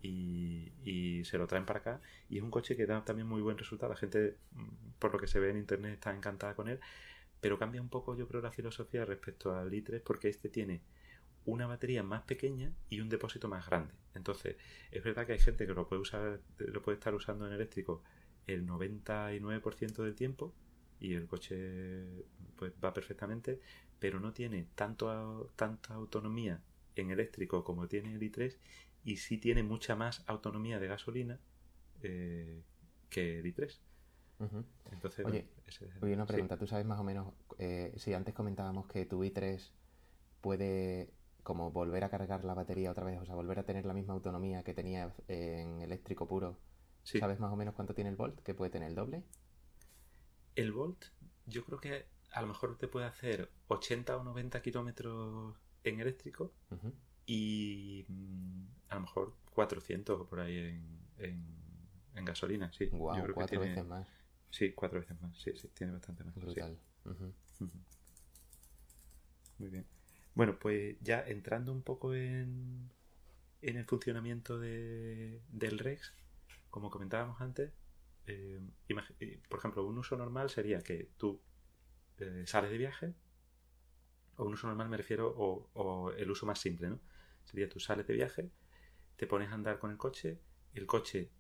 [0.04, 2.02] y, se lo traen para acá.
[2.30, 3.92] Y es un coche que da también muy buen resultado.
[3.94, 6.80] La gente, mm, por lo que se ve en internet, está encantada con él.
[7.42, 10.82] Pero cambia un poco, yo creo, la filosofía respecto al i3 porque este tiene
[11.46, 13.94] una batería más pequeña y un depósito más grande.
[14.16, 14.56] Entonces,
[14.92, 18.04] es verdad que hay gente que lo puede usar, lo puede estar usando en eléctrico
[18.48, 20.54] el 99% del tiempo
[21.04, 23.60] y el coche pues va perfectamente,
[24.00, 26.62] pero no tiene tanto, tanta autonomía
[26.96, 28.56] en eléctrico como tiene el i3
[29.04, 31.40] y sí tiene mucha más autonomía de gasolina
[32.02, 32.64] eh,
[33.10, 33.78] que el i3.
[34.92, 35.46] Entonces, oye,
[36.14, 36.58] una pregunta.
[36.58, 39.72] ¿Tú sabes más o menos, eh, si antes comentábamos que tu i3
[40.40, 41.10] puede
[41.44, 44.14] como volver a cargar la batería otra vez, o sea, volver a tener la misma
[44.14, 46.58] autonomía que tenía en eléctrico puro?
[47.04, 48.40] ¿Sabes más o menos cuánto tiene el volt?
[48.42, 49.24] ¿Que puede tener el doble?
[50.56, 51.06] El volt,
[51.46, 56.54] yo creo que a lo mejor te puede hacer 80 o 90 kilómetros en eléctrico
[57.26, 61.46] y mm, a lo mejor 400 o por ahí en,
[62.16, 62.90] en, gasolina, sí.
[62.92, 64.08] yo cuatro veces más.
[64.50, 66.36] Sí, cuatro veces más, sí, sí, tiene bastante más.
[66.36, 66.78] Brutal.
[69.58, 69.86] Muy bien.
[70.36, 72.90] Bueno, pues ya entrando un poco en,
[73.62, 76.14] en el funcionamiento de, del REX,
[76.70, 77.72] como comentábamos antes,
[78.28, 78.60] eh,
[79.50, 81.42] por ejemplo, un uso normal sería que tú
[82.20, 83.14] eh, sales de viaje,
[84.38, 87.00] o un uso normal me refiero, o, el uso más simple, ¿no?
[87.44, 88.50] Sería tú sales de viaje,
[89.16, 90.40] te pones a andar con el coche,
[90.74, 91.32] el coche,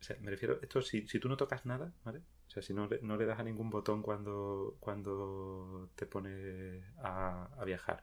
[0.00, 2.22] o sea, me refiero, esto si, si tú no tocas nada, ¿vale?
[2.46, 7.48] O sea, si no, no le das a ningún botón cuando, cuando te pones a,
[7.64, 8.02] viajar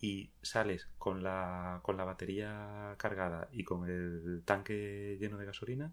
[0.00, 5.92] y sales con la, con la batería cargada y con el tanque lleno de gasolina,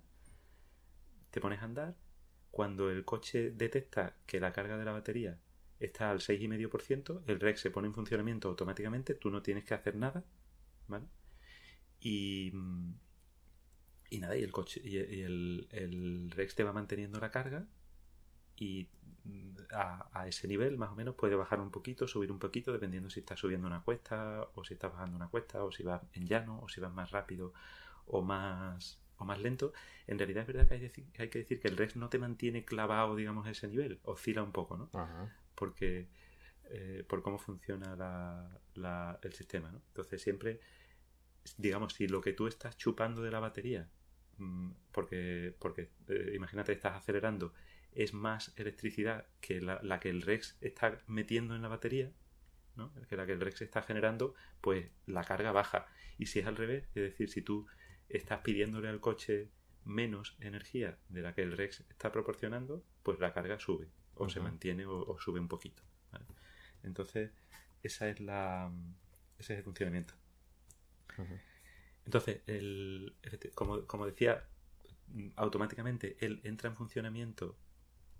[1.34, 1.96] te pones a andar,
[2.52, 5.39] cuando el coche detecta que la carga de la batería
[5.80, 9.96] está al 6,5%, el REX se pone en funcionamiento automáticamente, tú no tienes que hacer
[9.96, 10.24] nada,
[10.88, 11.08] ¿vale?
[12.00, 12.54] Y,
[14.12, 14.80] y nada, y el coche
[16.30, 17.65] Rex te va manteniendo la carga
[18.56, 18.88] y
[19.72, 23.10] a, a, ese nivel más o menos puede bajar un poquito, subir un poquito, dependiendo
[23.10, 26.28] si estás subiendo una cuesta o si estás bajando una cuesta o si vas en
[26.28, 27.54] llano o si vas más rápido
[28.06, 29.73] o más o más lento,
[30.07, 30.73] en realidad es verdad que
[31.17, 34.43] hay, que decir que el Rex no te mantiene clavado, digamos, a ese nivel, oscila
[34.43, 34.89] un poco, ¿no?
[35.55, 36.07] Porque
[36.65, 37.95] eh, por cómo funciona
[38.75, 39.81] la, el sistema, ¿no?
[39.88, 40.59] Entonces siempre,
[41.57, 43.89] digamos, si lo que tú estás chupando de la batería,
[44.38, 47.53] mm, porque, porque eh, imagínate, estás acelerando,
[47.93, 52.12] es más electricidad que la, la, que el Rex está metiendo en la batería,
[52.75, 52.91] ¿no?
[53.07, 55.86] que la que el Rex está generando, pues la carga baja.
[56.17, 57.67] Y si es al revés, es decir, si tú
[58.17, 59.49] estás pidiéndole al coche
[59.86, 64.39] menos energía de la que el Rex está proporcionando, pues la carga sube, o se
[64.39, 65.84] mantiene o, sube un poquito.
[66.84, 67.32] Entonces,
[67.82, 68.71] esa es la,
[69.38, 70.13] ese es el funcionamiento.
[72.06, 73.15] Entonces, el,
[73.56, 74.45] como, como, decía,
[75.36, 77.58] automáticamente él entra en funcionamiento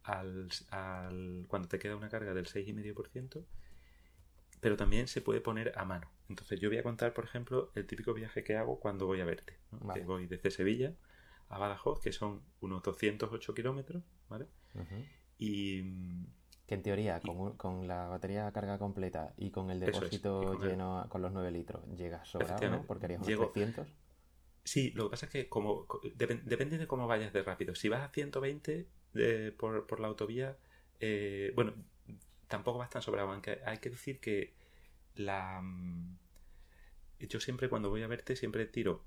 [0.03, 3.45] al, al, cuando te queda una carga del 6,5%,
[4.63, 6.10] pero también se puede poner a mano.
[6.30, 9.26] Entonces yo voy a contar, por ejemplo, el típico viaje que hago cuando voy a
[9.26, 9.60] verte.
[10.06, 10.93] voy desde Sevilla
[11.49, 14.47] a Badajoz, que son unos 208 kilómetros, ¿vale?
[15.38, 15.84] Y...
[16.65, 17.19] Que en teoría,
[17.58, 22.26] con, la batería carga completa y con el depósito lleno con los 9 litros, llegas
[22.30, 22.84] sobrado, ¿no?
[22.84, 23.86] Porque harías unos 300.
[24.63, 27.76] Sí, lo que pasa es que como depende de cómo vayas de rápido.
[27.76, 28.88] Si vas a 120
[29.58, 30.56] por, por, la autovía,
[31.02, 31.73] eh, bueno,
[32.53, 34.53] tampoco vas tan sobrado, aunque hay que decir que
[35.15, 35.59] la...
[35.59, 36.19] Mm,
[37.21, 39.03] yo siempre cuando voy a verte, siempre tiro,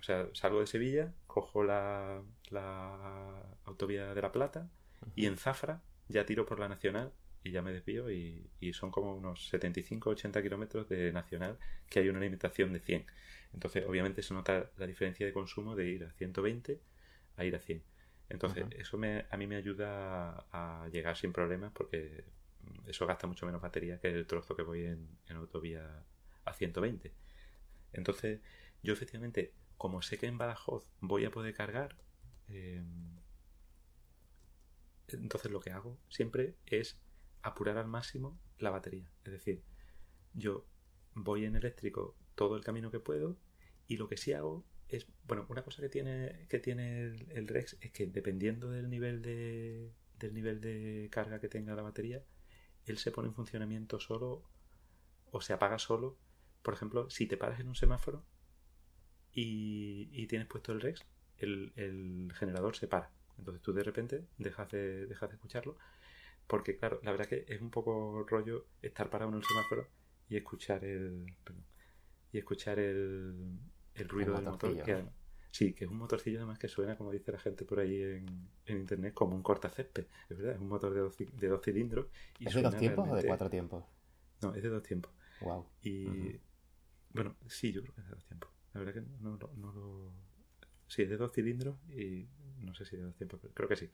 [0.00, 4.68] o sea, salgo de Sevilla, cojo la, la autovía de La Plata
[5.14, 7.12] y en Zafra ya tiro por la Nacional
[7.44, 12.18] y ya me desvío y, son como unos 75-80 kilómetros de Nacional que hay una
[12.18, 13.06] limitación de 100.
[13.52, 16.80] Entonces, obviamente se nota la diferencia de consumo de ir a 120
[17.36, 17.84] a ir a 100.
[18.30, 22.24] Entonces, eso me, a mí me ayuda a llegar sin problemas porque
[22.86, 26.04] eso gasta mucho menos batería que el trozo que voy en, autovía
[26.44, 27.12] a 120.
[27.92, 28.40] Entonces,
[28.82, 31.96] yo efectivamente, como sé que en Badajoz voy a poder cargar,
[32.48, 32.82] eh,
[35.08, 36.98] entonces lo que hago siempre es
[37.42, 39.10] apurar al máximo la batería.
[39.24, 39.62] Es decir,
[40.34, 40.66] yo
[41.14, 43.36] voy en eléctrico todo el camino que puedo
[43.86, 47.76] y lo que sí hago es, bueno, una cosa que tiene, que tiene el, Rex
[47.80, 52.22] es que dependiendo del nivel de, del nivel de carga que tenga la batería,
[52.86, 54.42] él se pone en funcionamiento solo
[55.30, 56.16] o se apaga solo.
[56.62, 58.24] Por ejemplo, si te paras en un semáforo
[59.32, 61.04] y, tienes puesto el Rex,
[61.38, 63.10] el, generador se para.
[63.38, 65.76] Entonces tú de repente dejas de, dejas de escucharlo.
[66.46, 69.86] Porque, claro, la verdad que es un poco rollo estar parado en el semáforo
[70.28, 71.26] y escuchar el.
[72.32, 73.58] y escuchar el,
[73.94, 75.12] el ruido del motor.
[75.50, 78.48] Sí, que es un motorcillo además que suena, como dice la gente por ahí en,
[78.66, 80.06] internet, como un cortacésped.
[80.28, 82.06] Es verdad, es un motor de dos, de dos cilindros.
[82.38, 83.84] Y ¿Es de dos tiempos o de cuatro tiempos?
[84.42, 85.12] No, es de dos tiempos.
[85.40, 85.66] Wow.
[85.82, 86.40] Y
[87.12, 88.50] bueno, sí, yo creo que es de dos tiempos.
[88.72, 90.12] La verdad que no, no, lo...
[90.86, 92.28] Sí, es de dos cilindros y
[92.58, 93.90] no sé si de dos tiempos, pero creo que sí.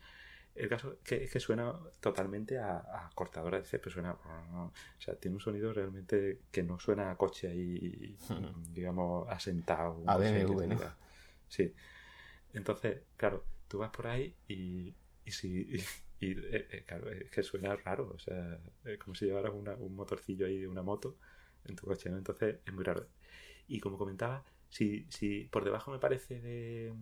[0.55, 4.13] El caso es que suena totalmente a, cortadora de césped, suena...
[4.13, 8.17] O sea, tiene un sonido realmente que no suena a coche ahí,
[8.73, 10.03] digamos, asentado.
[10.07, 11.06] A BMW, ¿no?
[11.49, 11.75] Sí.
[12.53, 14.95] Entonces, claro, tú vas por ahí y,
[15.25, 15.77] y si...
[16.19, 19.95] Y, eh, eh, claro, es que suena raro, o sea, es como si llevaras un
[19.95, 21.19] motorcillo ahí de una moto
[21.67, 22.17] en tu coche, ¿no?
[22.17, 23.07] Entonces es muy raro.
[23.69, 26.95] Y como comentaba, si, si por debajo me parece de...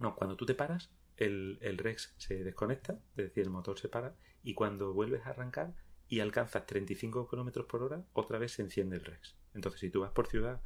[0.00, 3.88] No, cuando tú te paras, el, el Rex se desconecta, es decir, el motor se
[3.88, 5.74] para, y cuando vuelves a arrancar
[6.08, 9.36] y alcanzas 35 km por hora, otra vez se enciende el Rex.
[9.54, 10.60] Entonces, si tú vas por ciudad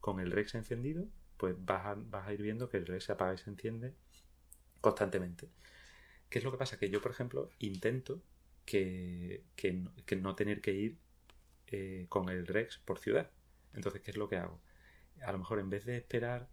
[0.00, 1.06] con el Rex encendido,
[1.42, 3.96] pues vas a, vas a ir viendo que el Rex se apaga y se enciende
[4.80, 5.48] constantemente.
[6.30, 6.78] ¿Qué es lo que pasa?
[6.78, 8.22] Que yo, por ejemplo, intento
[8.64, 9.72] que, que,
[10.14, 10.98] no, tener que ir
[11.66, 13.32] eh, con el Rex por ciudad.
[13.74, 14.60] Entonces, ¿qué es lo que hago?
[15.20, 16.48] A lo mejor en vez de esperar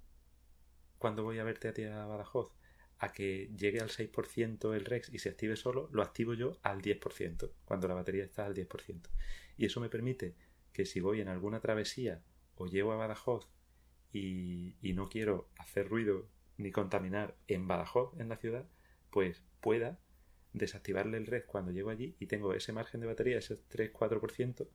[0.98, 2.52] cuando voy a verte a ti a Badajoz
[2.98, 6.82] a que llegue al 6% el Rex y se active solo, lo activo yo al
[6.82, 9.08] 10%, cuando la batería está al 10%.
[9.56, 10.34] Y eso me permite
[10.74, 12.24] que si voy en alguna travesía
[12.56, 13.48] o llego a Badajoz
[14.12, 18.66] y, no quiero hacer ruido ni contaminar en Badajoz, en la ciudad,
[19.12, 19.98] pues pueda
[20.54, 24.68] desactivarle el Rex cuando llego allí y tengo ese margen de batería, ese 3-4%,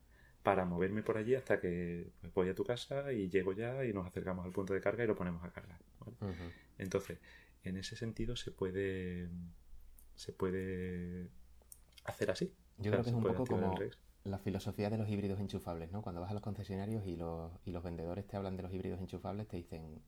[0.42, 3.92] para moverme por allí hasta que pues, voy a tu casa y llego ya y
[3.92, 5.80] nos acercamos al punto de carga y lo ponemos a cargar.
[6.78, 7.18] Entonces,
[7.64, 9.28] en ese sentido se puede
[10.14, 11.28] se puede
[12.04, 12.54] hacer así.
[12.78, 13.74] Yo creo que es un poco como
[14.24, 16.02] la filosofía de los híbridos enchufables, ¿no?
[16.02, 19.00] Cuando vas a los concesionarios y los, y los vendedores te hablan de los híbridos
[19.00, 20.02] enchufables, te dicen,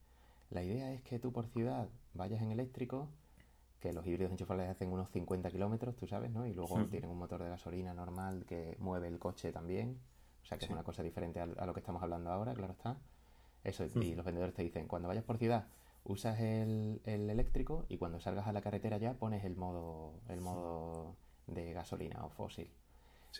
[0.49, 3.09] la idea es que tú por ciudad vayas en eléctrico,
[3.79, 6.47] que los híbridos enchufables hacen unos 50 kilómetros, tú sabes, ¿no?
[6.47, 9.99] Y luego tienen un motor de gasolina normal que mueve el coche también,
[10.41, 12.97] o sea que es una cosa diferente a, lo que estamos hablando ahora, claro está.
[13.63, 15.67] Eso, y los vendedores te dicen, cuando vayas por ciudad,
[16.05, 21.17] usas el, eléctrico y cuando salgas a la carretera ya pones el modo, el modo
[21.47, 22.71] de gasolina o fósil.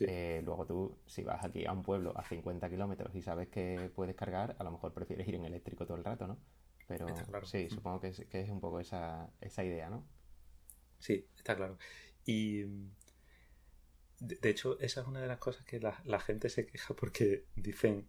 [0.01, 3.91] Eh, luego tú, si vas aquí a un pueblo a 50 kilómetros y sabes que
[3.95, 6.37] puedes cargar, a lo mejor prefieres ir en eléctrico todo el rato, ¿no?
[6.87, 7.07] Pero
[7.43, 7.69] sí, mm.
[7.69, 10.05] supongo que es, que es un poco esa, esa idea, ¿no?
[10.99, 11.77] Sí, está claro.
[12.25, 12.63] Y
[14.19, 17.45] de, hecho, esa es una de las cosas que la, la gente se queja porque
[17.55, 18.07] dicen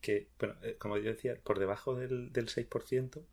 [0.00, 3.24] que, bueno, eh, como yo decía, por debajo del, del 6%,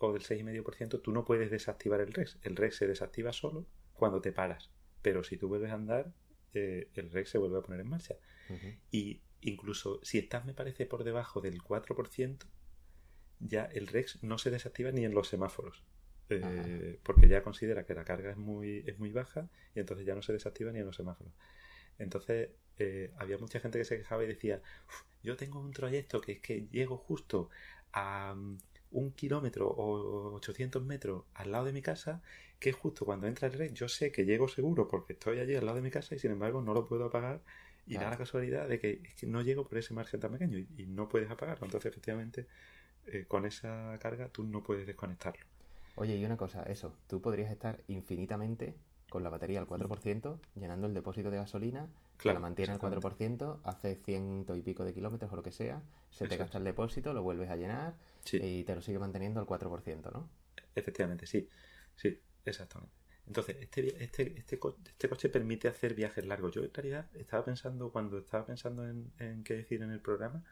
[0.00, 2.38] o del 6,5%, tú no puedes desactivar el REX.
[2.42, 4.70] El REX se desactiva solo cuando te paras.
[5.02, 6.12] Pero si tú vuelves a andar,
[6.54, 8.16] eh, el REX se vuelve a poner en marcha.
[8.90, 12.38] Y incluso si estás, me parece, por debajo del 4%,
[13.38, 15.84] ya el REX no se desactiva ni en los semáforos.
[16.28, 20.14] Eh, porque ya considera que la carga es muy, es muy baja y entonces ya
[20.14, 21.32] no se desactiva ni en los semáforos.
[21.98, 24.62] Entonces eh, había mucha gente que se quejaba y decía,
[25.22, 27.50] yo tengo un trayecto que es que llego justo
[27.92, 28.36] a,
[28.92, 32.22] un kilómetro o 800 metros al lado de mi casa,
[32.60, 35.64] que justo cuando entra el rey yo sé que llego seguro porque estoy allí al
[35.64, 37.40] lado de mi casa y sin embargo no lo puedo apagar
[37.86, 41.08] y da la casualidad de que, no llego por ese margen tan pequeño y, no
[41.08, 41.64] puedes apagarlo.
[41.64, 42.46] Entonces, efectivamente,
[43.06, 45.44] eh, con esa carga tú no puedes desconectarlo.
[45.96, 48.76] Oye, y una cosa, eso, tú podrías estar infinitamente
[49.08, 53.58] con la batería al 4%, llenando el depósito de gasolina, claro, la mantiene al 4%,
[53.64, 57.12] hace ciento y pico de kilómetros o lo que sea, se te gasta el depósito,
[57.12, 57.94] lo vuelves a llenar
[58.32, 60.28] y te lo sigue manteniendo al 4%, ¿no?
[60.76, 61.48] Efectivamente, sí,
[61.96, 62.94] sí, exactamente.
[63.26, 66.52] Entonces, este, este, este, este, coche permite hacer viajes largos.
[66.52, 70.42] Yo en realidad estaba pensando, cuando estaba pensando en, qué decir en el programa,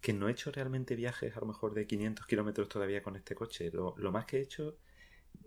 [0.00, 3.34] que no he hecho realmente viajes a lo mejor de 500 kilómetros todavía con este
[3.34, 3.70] coche.
[3.70, 4.78] Lo, más que he hecho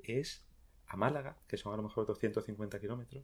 [0.04, 0.46] es
[0.88, 3.24] a Málaga, que son a lo mejor 250 kilómetros,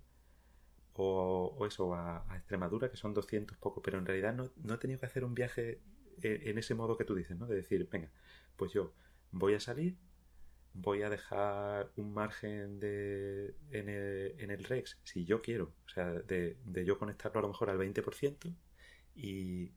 [0.95, 4.99] o, eso, a, Extremadura, que son 200 poco, pero en realidad no, no he tenido
[4.99, 5.79] que hacer un viaje
[6.23, 7.45] en ese modo que tú dices, ¿no?
[7.45, 8.09] De decir, venga,
[8.57, 8.91] pues yo
[9.31, 9.95] voy a salir,
[10.74, 13.89] voy a dejar un margen de, en,
[14.51, 18.53] el, Rex, si yo quiero, o sea, de, yo conectarlo a lo mejor al 20%
[19.15, 19.72] y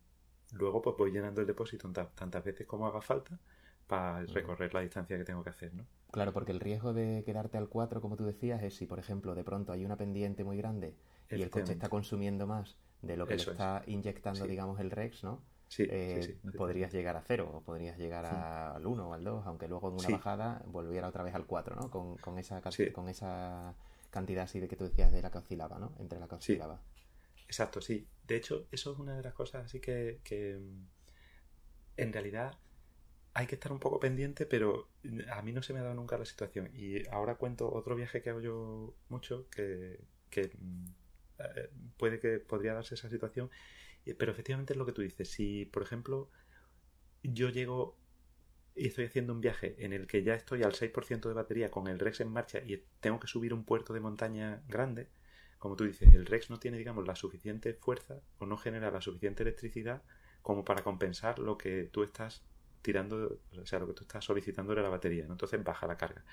[0.52, 3.38] luego pues voy llenando el depósito tantas, veces como haga falta
[3.86, 5.84] para recorrer la distancia que tengo que hacer, ¿no?
[6.10, 9.34] Claro, porque el riesgo de quedarte al 4, como tú decías, es si, por ejemplo,
[9.34, 10.94] de pronto hay una pendiente muy grande
[11.30, 15.24] y el coche está consumiendo más de lo que le está inyectando, digamos, el Rex,
[15.24, 15.42] ¿no?
[15.78, 19.88] Eh, podrías llegar a cero o podrías llegar al 1 o al 2, aunque luego
[19.88, 21.90] en una bajada volviera otra vez al 4, ¿no?
[21.90, 22.60] Con, con esa,
[22.92, 23.74] con esa
[24.10, 25.92] cantidad así de que tú decías de la que oscilaba, ¿no?
[25.98, 26.80] Entre la que oscilaba.
[27.46, 28.06] Exacto, sí.
[28.26, 30.58] De hecho, eso es una de las cosas así que, que
[31.96, 32.58] en realidad
[33.34, 34.88] hay que estar un poco pendiente, pero
[35.30, 36.70] a mí no se me ha dado nunca la situación.
[36.74, 40.86] Y ahora cuento otro viaje que hago yo mucho, que, que mm,
[41.38, 43.50] eh, puede que podría darse esa situación,
[44.18, 45.30] pero efectivamente es lo que tú dices.
[45.30, 46.30] Si, por ejemplo,
[47.22, 47.96] yo llego
[48.74, 51.88] y estoy haciendo un viaje en el que ya estoy al 6% de batería con
[51.88, 55.08] el Rex en marcha y tengo que subir un puerto de montaña grande,
[55.58, 59.00] como tú dices, el Rex no tiene, digamos, la suficiente fuerza o no genera la
[59.00, 60.02] suficiente electricidad
[60.40, 62.42] como para compensar lo que tú estás
[62.82, 65.24] tirando, o sea, lo que tú estás solicitando de la batería.
[65.24, 66.24] Entonces baja la carga.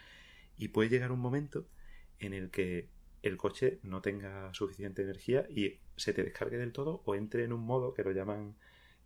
[0.57, 1.67] Y puede llegar un momento
[2.17, 2.89] en el que
[3.21, 7.53] el coche no tenga suficiente energía y se te descargue del todo o entre en
[7.53, 8.55] un modo que lo llaman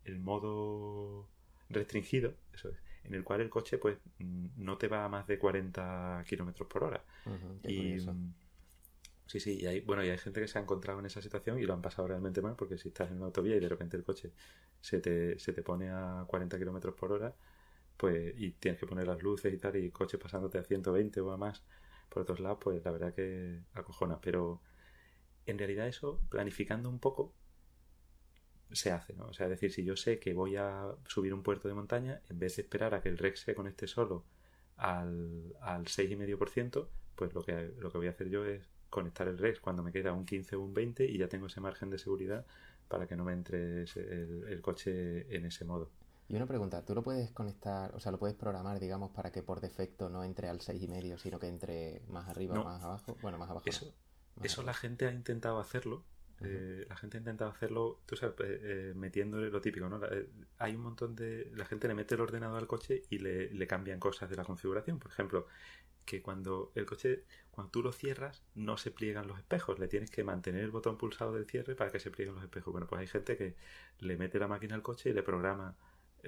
[0.06, 1.28] el modo
[1.70, 5.40] restringido, eso es, en el cual el coche pues no te va a más de
[5.40, 7.04] 40 kilómetros por hora.
[7.64, 8.34] y mm,
[9.26, 11.60] sí, sí, y hay, bueno, y hay gente que se ha encontrado en esa situación
[11.60, 13.98] y lo han pasado realmente mal porque si estás en una autovía y de repente
[13.98, 14.32] el coche
[14.82, 17.34] se te, se te pone a 40 kilómetros por hora,
[17.98, 21.32] pues y tienes que poner las luces y tal y coche pasándote a 120 o
[21.32, 21.64] a más
[22.14, 24.22] por otros lados, pues la verdad que acojona.
[24.22, 24.62] Pero
[25.48, 27.34] en realidad eso, planificando un poco,
[28.72, 29.26] se hace, ¿no?
[29.26, 32.22] O sea, es decir, si yo sé que voy a subir un puerto de montaña,
[32.30, 34.26] en vez de esperar a que el REX se conecte solo
[34.78, 39.40] al, al 6,5%, pues lo que, lo que voy a hacer yo es conectar el
[39.40, 41.98] REX cuando me queda un 15 o un 20 y ya tengo ese margen de
[41.98, 42.46] seguridad
[42.88, 45.90] para que no me entre el, coche en ese modo.
[46.34, 49.44] Y una pregunta, ¿tú lo puedes conectar, o sea, lo puedes programar, digamos, para que
[49.44, 53.16] por defecto no entre al 6,5, sino que entre más arriba o más abajo?
[53.22, 53.70] Bueno, más abajo.
[53.70, 53.94] Eso,
[54.42, 56.04] eso la gente ha intentado hacerlo,
[56.42, 60.02] eh, la gente ha intentado hacerlo, tú sabes, eh, eh, metiéndole lo típico, ¿no?
[60.58, 61.52] hay un montón de...
[61.54, 64.98] La gente le mete el ordenador al coche y le, cambian cosas de la configuración.
[64.98, 65.46] Por ejemplo,
[66.04, 69.78] que cuando el coche, cuando tú lo cierras, no se pliegan los espejos.
[69.78, 72.72] Le tienes que mantener el botón pulsado del cierre para que se plieguen los espejos.
[72.72, 73.56] Bueno, pues hay gente que
[74.00, 75.76] le mete la máquina al coche y le programa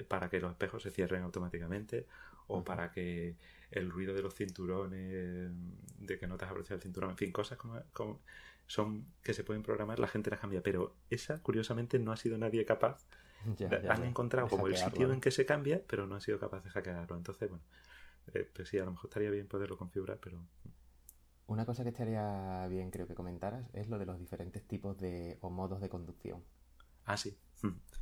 [0.04, 2.06] para que los espejos se cierren automáticamente
[2.48, 3.36] o para que
[3.70, 5.50] el ruido de los cinturones,
[5.98, 8.20] de que no te has abrochado el cinturón, en fin, cosas como,
[8.66, 12.38] son que se pueden programar, la gente las cambia, pero esa curiosamente no ha sido
[12.38, 13.04] nadie capaz.
[13.90, 16.70] han encontrado como el sitio en que se cambia, pero no han sido capaz de
[16.70, 17.16] hackearlo.
[17.16, 17.64] Entonces, bueno,
[18.34, 20.44] eh, pues sí, a lo mejor estaría bien poderlo configurar, pero...
[21.48, 25.38] Una cosa que estaría bien, creo que comentaras, es lo de los diferentes tipos de
[25.40, 26.42] o modos de conducción.
[27.04, 27.38] Ah, sí.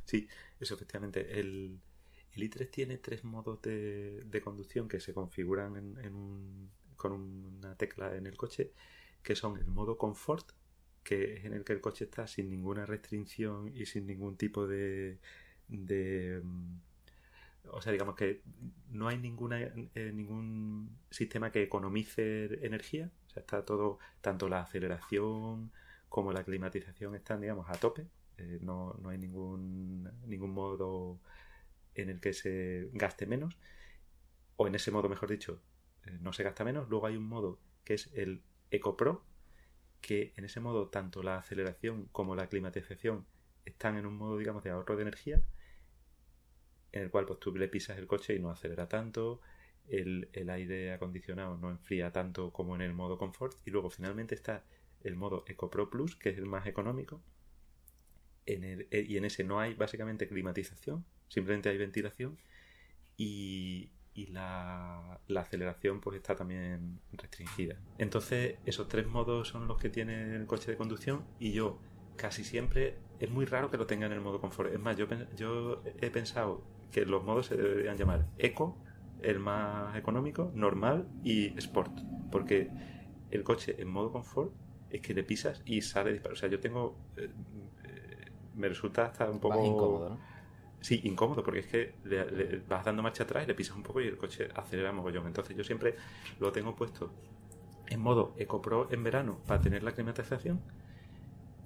[0.05, 0.27] Sí,
[0.59, 1.39] eso efectivamente.
[1.39, 1.79] El,
[2.33, 5.95] el i3 tiene tres modos de, conducción que se configuran
[6.95, 8.71] con una tecla en el coche,
[9.23, 10.51] que son el modo confort,
[11.03, 14.67] que es en el que el coche está sin ninguna restricción y sin ningún tipo
[14.67, 15.19] de,
[15.67, 16.77] de mm,
[17.71, 18.41] o sea, digamos que
[18.91, 23.11] no hay ninguna, eh, ningún sistema que economice energía.
[23.27, 25.71] O sea, está todo, tanto la aceleración
[26.09, 28.07] como la climatización están, digamos, a tope.
[28.37, 31.19] Eh, no, no, hay ningún, ningún modo
[31.95, 33.57] en el que se gaste menos,
[34.57, 35.61] o en ese modo, mejor dicho,
[36.05, 36.89] eh, no se gasta menos.
[36.89, 39.23] Luego hay un modo que es el EcoPro,
[40.01, 43.25] que en ese modo tanto la aceleración como la climatización
[43.65, 45.41] están en un modo, digamos, de ahorro de energía,
[46.91, 49.41] en el cual pues tú le pisas el coche y no acelera tanto,
[49.87, 54.35] el, el aire acondicionado no enfría tanto como en el modo confort, y luego finalmente
[54.35, 54.63] está
[55.01, 57.21] el modo EcoPro Plus, que es el más económico,
[58.45, 62.37] eh, y en ese no hay básicamente climatización, simplemente hay ventilación
[63.17, 63.91] y,
[64.29, 67.75] la, aceleración pues está también restringida.
[67.97, 71.81] Entonces esos tres modos son los que tiene el coche de conducción y yo
[72.15, 74.73] casi siempre es muy raro que lo tenga en el modo confort.
[74.73, 78.77] Es más, yo, yo he pensado que los modos se deberían llamar eco,
[79.21, 81.91] el más económico, normal y sport,
[82.31, 82.69] porque
[83.31, 84.53] el coche en modo confort
[84.89, 86.33] es que le pisas y sale disparado.
[86.33, 86.97] O sea, yo tengo...
[88.55, 89.63] Me resulta hasta un poco...
[89.63, 90.35] incómodo, ¿no?
[90.85, 94.01] Sí, incómodo, porque es que le, vas dando marcha atrás y le pisas un poco
[94.01, 95.25] y el coche acelera mogollón.
[95.25, 95.95] Entonces yo siempre
[96.39, 97.11] lo tengo puesto
[97.87, 100.61] en modo EcoPro en verano para tener la climatización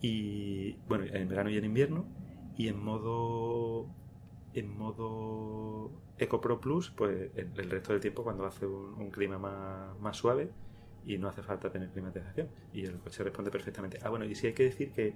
[0.02, 2.06] y bueno, en verano y en invierno
[2.58, 3.88] y en modo
[4.54, 10.18] en modo EcoPro Plus pues el, resto del tiempo cuando hace un, clima más, más,
[10.18, 10.50] suave
[11.06, 14.00] y no hace falta tener climatización y el coche responde perfectamente.
[14.02, 15.14] Ah, bueno, y sí hay que decir que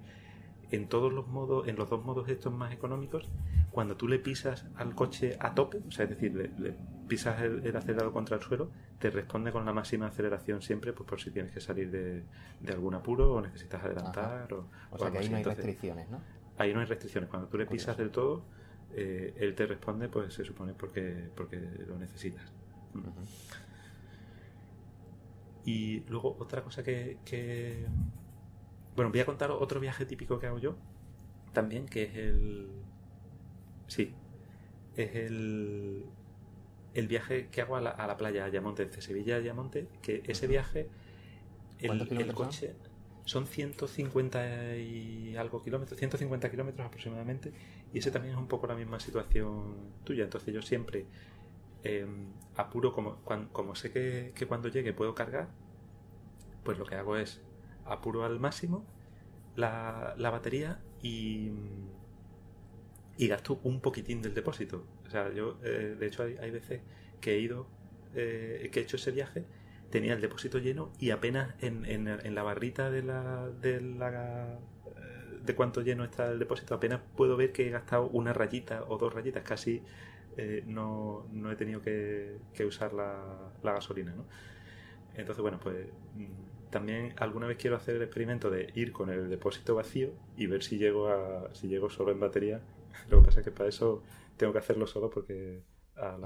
[0.74, 3.30] en todos los modos, en los dos modos estos más económicos,
[3.70, 6.76] cuando tú le pisas al coche a tope, o sea, es decir, le,
[7.08, 11.22] pisas el, acelerado contra el suelo, te responde con la máxima aceleración siempre, pues por
[11.22, 12.24] si tienes que salir de,
[12.72, 14.52] algún apuro o necesitas adelantar.
[14.52, 16.20] O, o, sea que ahí no hay restricciones, ¿no?
[16.58, 17.30] Ahí no hay restricciones.
[17.30, 18.44] Cuando tú le pisas del todo,
[18.96, 21.58] eh, él te responde, pues se supone porque, porque
[21.88, 22.52] lo necesitas.
[25.66, 27.86] Y luego otra cosa que, que...
[28.96, 30.76] Bueno, voy a contar otro viaje típico que hago yo,
[31.54, 32.84] también, que es el
[33.88, 34.14] Sí.
[34.96, 36.06] Es el,
[36.94, 40.24] el viaje que hago a la, a la playa Ayamonte, de Sevilla a Ayamonte, que
[40.28, 40.90] ese viaje,
[41.80, 42.76] el, el coche,
[43.26, 43.48] son?
[43.48, 47.54] 150 y algo kilómetros, 150 kilómetros aproximadamente,
[47.94, 50.24] y ese también es un poco la misma situación tuya.
[50.24, 51.06] Entonces yo siempre
[51.84, 53.18] em, apuro, como,
[53.52, 55.50] como sé que, cuando llegue puedo cargar,
[56.64, 57.42] pues lo que hago es
[57.86, 58.86] apuro al máximo
[59.56, 61.52] la, batería y,
[63.18, 64.86] y gasto un poquitín del depósito.
[65.06, 66.82] O sea, yo, eh, de hecho, hay, veces
[67.22, 67.68] que he ido,
[68.16, 69.46] eh, que he hecho ese viaje,
[69.90, 74.60] tenía el depósito lleno y apenas en, en, la barrita de la, de la
[75.44, 78.98] de cuánto lleno está el depósito, apenas puedo ver que he gastado una rayita o
[78.98, 79.84] dos rayitas, casi
[80.38, 84.14] eh, no, no, he tenido que, usar la, gasolina.
[84.16, 84.26] ¿no?
[85.16, 89.30] Entonces, bueno, pues mm, también alguna vez quiero hacer el experimento de ir con el
[89.30, 92.62] depósito vacío y ver si llego, a, si llego solo en batería.
[93.10, 94.02] Lo que pasa es que para eso
[94.38, 95.62] tengo que hacerlo solo porque
[95.96, 96.18] a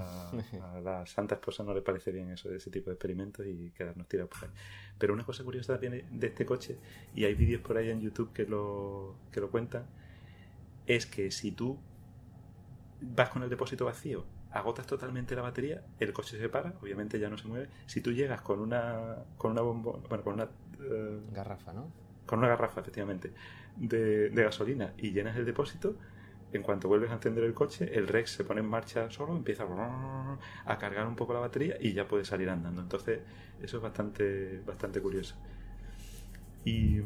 [0.82, 4.30] la, santa esposa no le parece bien eso, ese tipo de experimentos y quedarnos tirados
[4.30, 4.56] por ahí.
[4.98, 6.78] Pero una cosa curiosa de este coche,
[7.14, 9.86] y hay vídeos por ahí en YouTube que lo, que lo cuentan,
[10.86, 11.78] es que si tú
[13.02, 14.24] vas con el depósito vacío,
[14.58, 17.70] agotas totalmente la batería, el coche se para, obviamente ya no se mueve.
[17.86, 20.50] Si tú llegas con una con una bombo, bueno, con una
[20.80, 21.92] eh, garrafa, ¿no?
[22.26, 23.32] Con una garrafa, efectivamente,
[23.78, 25.96] de, de gasolina y llenas el depósito,
[26.54, 29.66] en cuanto vuelves a encender el coche, el Rex se pone en marcha solo, empieza
[30.66, 32.82] a cargar un poco la batería y ya puede salir andando.
[32.82, 33.20] Entonces,
[33.62, 35.36] eso es bastante, bastante curioso.
[36.64, 37.02] Y,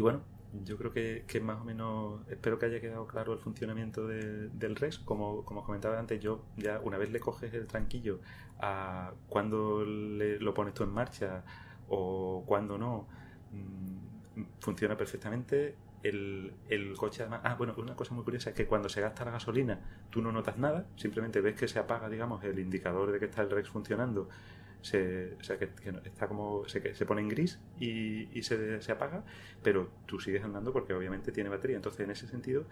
[0.00, 0.20] bueno,
[0.64, 4.98] yo creo que, más o menos, espero que haya quedado claro el funcionamiento del Rex.
[4.98, 8.20] Como, como comentaba antes, yo ya una vez le coges el tranquillo
[8.58, 11.44] a cuando lo pones tú en marcha
[11.88, 13.06] o cuando no,
[13.52, 17.40] mm, funciona perfectamente el, coche además...
[17.44, 19.80] Ah, bueno, una cosa muy curiosa es que cuando se gasta la gasolina
[20.10, 23.42] tú no notas nada, simplemente ves que se apaga, digamos, el indicador de que está
[23.42, 24.28] el Rex funcionando,
[24.82, 25.68] se, o sea, que,
[26.04, 29.24] está como, se, se, pone en gris y, se, se, apaga,
[29.62, 31.76] pero tú sigues andando porque obviamente tiene batería.
[31.76, 32.64] Entonces, en ese sentido,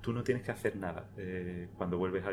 [0.00, 1.08] tú no tienes que hacer nada.
[1.16, 2.28] Eh, cuando vuelves a,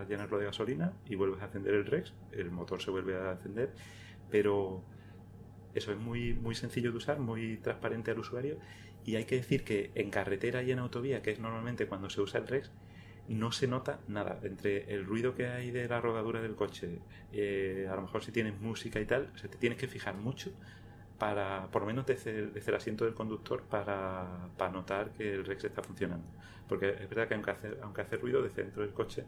[0.00, 3.32] a, llenarlo de gasolina y vuelves a encender el Rex, el motor se vuelve a
[3.32, 3.72] encender,
[4.30, 4.82] pero
[5.74, 8.58] eso es muy, muy sencillo de usar, muy transparente al usuario
[9.04, 12.20] y hay que decir que en carretera y en autovía, que es normalmente cuando se
[12.20, 12.70] usa el Rex,
[13.28, 14.38] no se nota nada.
[14.42, 17.00] Entre el ruido que hay de la rodadura del coche,
[17.32, 20.52] eh, a lo mejor si tienes música y tal, se te tienes que fijar mucho
[21.18, 25.64] para, por lo menos desde, el asiento del conductor, para, para, notar que el Rex
[25.64, 26.26] está funcionando.
[26.68, 29.24] Porque es verdad que aunque hace, aunque hace ruido desde dentro del coche,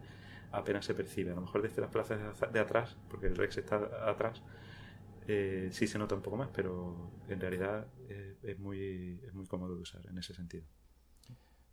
[0.53, 1.32] apenas se percibe.
[1.32, 2.18] A lo mejor desde las plazas
[2.53, 3.76] de atrás, porque el Rex está
[4.09, 4.42] atrás,
[5.28, 9.47] eh, sí se nota un poco más, pero en realidad eh, es, muy, es muy
[9.47, 10.64] cómodo de usar en ese sentido.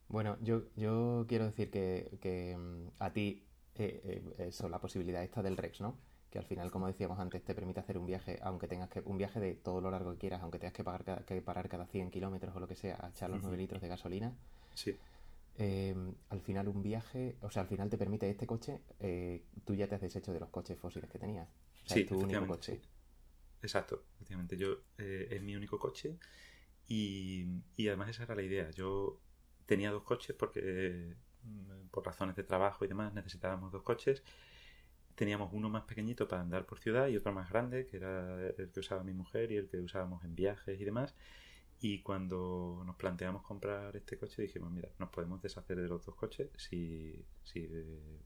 [0.07, 3.43] Bueno, yo, yo quiero decir que, mm, a ti
[3.75, 5.97] eh, eso, la posibilidad esta del Rex, ¿no?
[6.29, 9.17] Que al final, como decíamos antes, te permite hacer un viaje, aunque tengas que, un
[9.17, 12.11] viaje de todo lo largo que quieras, aunque tengas que, pagar que parar cada 100
[12.11, 14.33] kilómetros o lo que sea, a echar los 9 litros de gasolina.
[14.73, 14.95] Sí.
[16.29, 18.81] al final un viaje, o sea, al final te permite este coche,
[19.65, 21.47] tú ya te has deshecho de los coches fósiles que tenías.
[21.85, 22.81] O sea, sí, tu único coche.
[23.63, 24.57] Exacto, efectivamente.
[24.57, 26.17] Yo eh, es mi único coche
[26.87, 27.47] y,
[27.79, 28.69] además esa era la idea.
[28.71, 29.19] Yo
[29.65, 34.23] tenía dos coches porque mm, por razones de trabajo y demás necesitábamos dos coches.
[35.15, 38.71] Teníamos uno más pequeñito para andar por ciudad y otro más grande, que era el
[38.71, 41.15] que usaba mi mujer y el que usábamos en viajes y demás.
[41.79, 46.15] Y cuando nos planteamos comprar este coche dijimos, mira, nos podemos deshacer de los dos
[46.15, 48.19] coches si, si eh,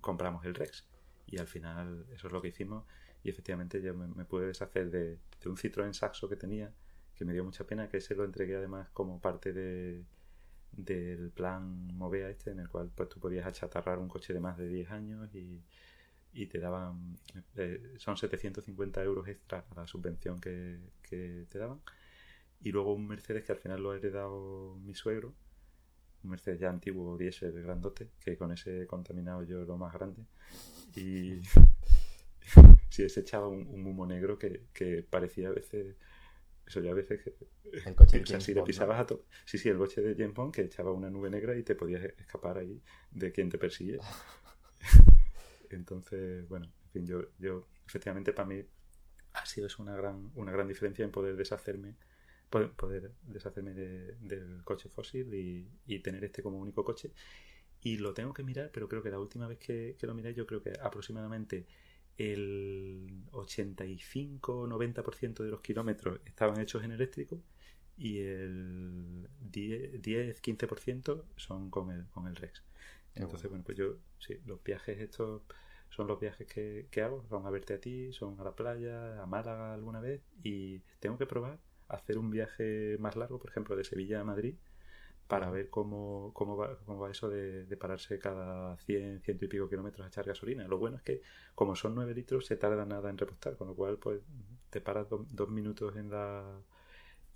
[0.00, 0.86] compramos el Rex.
[1.26, 2.84] Y al final eso es lo que hicimos
[3.26, 6.72] y efectivamente yo me, pude deshacer de, un Citroën Saxo que tenía,
[7.16, 10.04] que me dio mucha pena, que se lo entregué además como parte de,
[10.76, 14.58] del plan Movea este, en el cual pues tú podías achatarrar un coche de más
[14.58, 15.62] de 10 años y,
[16.32, 17.16] y te daban,
[17.56, 21.80] eh, son 750 euros extra a la subvención que, que te daban.
[22.60, 25.34] Y luego un Mercedes que al final lo ha heredado mi suegro,
[26.24, 30.24] un Mercedes ya antiguo, diésel grandote, que con ese he contaminado yo lo más grande.
[30.94, 31.40] Y
[32.90, 35.96] sí, ese echaba un, humo negro que, parecía a veces.
[36.66, 37.34] Eso ya a veces que.
[37.84, 39.24] El coche o sea, si le pisabas a todo.
[39.44, 42.02] Sí, sí, el coche de James Bond que echaba una nube negra y te podías
[42.04, 43.98] escapar ahí de quien te persigue.
[45.70, 48.64] Entonces, bueno, en fin, yo, yo efectivamente para mí
[49.32, 51.96] ha sido eso una gran, una gran diferencia en poder deshacerme
[52.48, 55.32] poder, deshacerme del coche fósil
[55.86, 57.12] y, tener este como único coche.
[57.82, 60.34] Y lo tengo que mirar, pero creo que la última vez que, que lo miré,
[60.34, 61.66] yo creo que aproximadamente
[62.16, 67.42] el 85-90% de los kilómetros estaban hechos en eléctrico
[67.96, 72.62] y el 10-15% son con el, con el Rex.
[73.14, 73.64] Entonces, bueno.
[73.64, 75.42] pues yo, sí, los viajes estos
[75.90, 79.22] son los viajes que, que, hago, son a verte a ti, son a la playa,
[79.22, 81.58] a Málaga alguna vez y tengo que probar
[81.88, 84.56] hacer un viaje más largo, por ejemplo, de Sevilla a Madrid,
[85.28, 89.68] para ver cómo, cómo, va, cómo va eso de, pararse cada 100, ciento y pico
[89.68, 90.66] kilómetros a echar gasolina.
[90.68, 91.22] Lo bueno es que,
[91.54, 94.20] como son 9 litros, se tarda nada en repostar, con lo cual pues
[94.70, 96.60] te paras dos minutos en la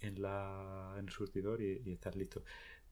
[0.00, 2.42] en, la, en el surtidor y, y estás listo.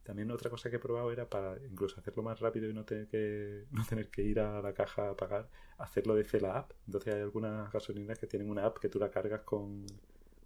[0.03, 3.07] También otra cosa que he probado era para incluso hacerlo más rápido y no tener
[3.07, 6.71] que, no tener que ir a la caja a pagar, hacerlo desde la app.
[6.85, 9.85] Entonces hay algunas gasolineras que tienen una app que tú la cargas con,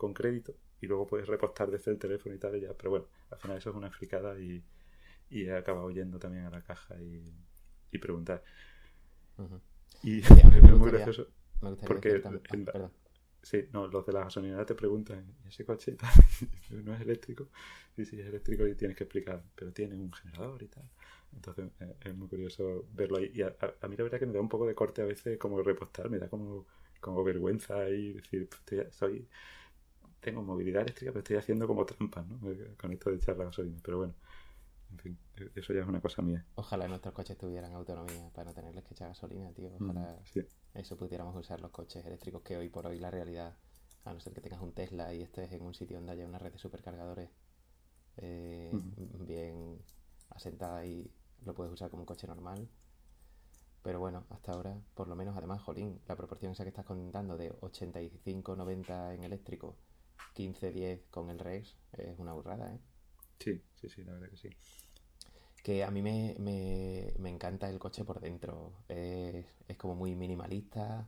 [0.03, 2.73] con crédito y luego puedes repostar desde el teléfono y tal y ya.
[2.73, 4.61] Pero bueno, al final eso es una fricada y,
[5.29, 7.33] y he acabado yendo también a la caja y,
[7.89, 8.43] y preguntar.
[10.03, 11.27] Y es muy gracioso.
[11.87, 12.21] porque
[13.41, 15.97] Sí, no, los de la gasolinera te preguntan, ¿y ese coche
[16.69, 17.49] no es eléctrico?
[17.93, 20.89] Sí, sí, es eléctrico y tienes que explicar, pero tiene un generador y tal.
[21.33, 23.31] Entonces eh, es muy curioso verlo ahí.
[23.33, 23.53] Y a,
[23.89, 26.19] mí la verdad que me da un poco de corte a veces como repostar, me
[26.19, 26.65] da como,
[27.01, 29.27] como vergüenza y decir, pues, soy,
[30.23, 32.39] tengo movilidad eléctrica, pero estoy haciendo como trampas, ¿no?
[32.79, 33.77] Con esto de echar la gasolina.
[33.83, 34.13] Pero bueno,
[34.91, 36.43] en fin, e, eso ya es una cosa mía.
[36.55, 39.69] Ojalá nuestros coches tuvieran autonomía para no tenerles que echar gasolina, tío.
[39.79, 40.19] Mm, Ojalá
[40.73, 43.55] eso pudiéramos usar los coches eléctricos que hoy por hoy la realidad,
[44.05, 46.39] a no ser que tengas un Tesla y estés en un sitio donde haya una
[46.39, 47.29] red de supercargadores
[48.17, 48.71] eh,
[49.19, 49.79] bien
[50.29, 51.11] asentada y
[51.45, 52.67] lo puedes usar como un coche normal.
[53.83, 57.35] Pero bueno, hasta ahora, por lo menos, además, Jolín, la proporción esa que estás contando
[57.37, 59.75] de 85-90 en eléctrico,
[60.35, 62.79] 15-10 con el Rex, es una burrada, ¿eh?
[63.39, 64.49] Sí, sí, sí, la verdad que sí
[65.63, 68.73] que a mí me, me, me encanta el coche por dentro.
[68.89, 71.07] Es, es como muy minimalista,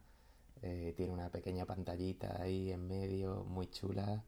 [0.62, 4.24] eh, tiene una pequeña pantallita ahí en medio, muy chula.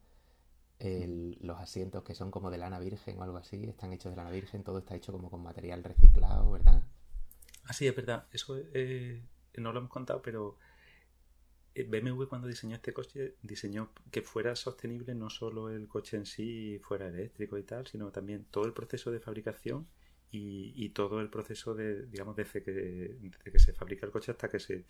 [0.80, 4.18] El, los asientos que son como de lana virgen o algo así, están hechos de
[4.18, 6.84] lana virgen, todo está hecho como con material reciclado, ¿verdad?
[7.64, 8.28] Ah, sí, es verdad.
[8.32, 9.24] Eso eh,
[9.56, 10.58] no lo hemos contado, pero
[11.84, 16.80] BMW cuando diseñó este coche diseñó que fuera sostenible no solo el coche en sí
[16.84, 19.88] fuera eléctrico y tal, sino también todo el proceso de fabricación
[20.32, 24.60] y, todo el proceso de, digamos, desde que, que se fabrica el coche hasta que
[24.60, 24.86] se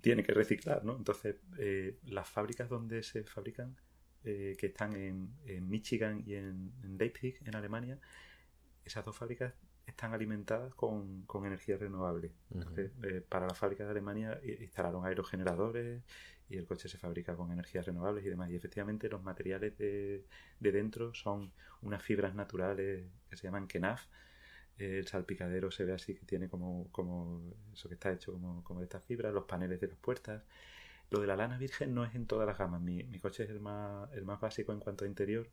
[0.00, 0.96] tiene que reciclar, ¿no?
[0.96, 3.76] Entonces, eh, las fábricas donde se fabrican,
[4.24, 7.98] eh, que están en, en, Michigan y en, Leipzig, en Alemania,
[8.84, 9.54] esas dos fábricas
[9.92, 12.32] están alimentadas con, con energía renovable.
[12.50, 16.02] Entonces, eh, para la fábrica de Alemania instalaron aerogeneradores
[16.48, 18.50] y el coche se fabrica con energías renovables y demás.
[18.50, 20.24] Y efectivamente los materiales de,
[20.60, 24.06] de dentro son unas fibras naturales que se llaman KENAF,
[24.78, 28.80] el salpicadero se ve así que tiene como, como eso que está hecho como, como
[28.80, 30.42] de estas fibras, los paneles de las puertas.
[31.10, 32.80] Lo de la lana virgen no es en todas las gamas.
[32.80, 35.48] Mi, mi coche es el más, el más básico en cuanto a interior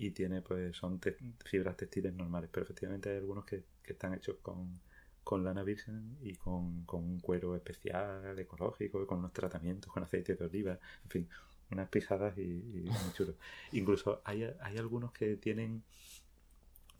[0.00, 0.98] y tiene pues son
[1.44, 4.80] fibras textiles normales, pero efectivamente hay algunos que, que están hechos con,
[5.22, 10.36] con lana virgen y con, con, un cuero especial, ecológico, con unos tratamientos, con aceite
[10.36, 11.28] de oliva, en fin,
[11.70, 13.34] unas pijadas y, y muy chulo.
[13.72, 15.82] Incluso hay, hay algunos que tienen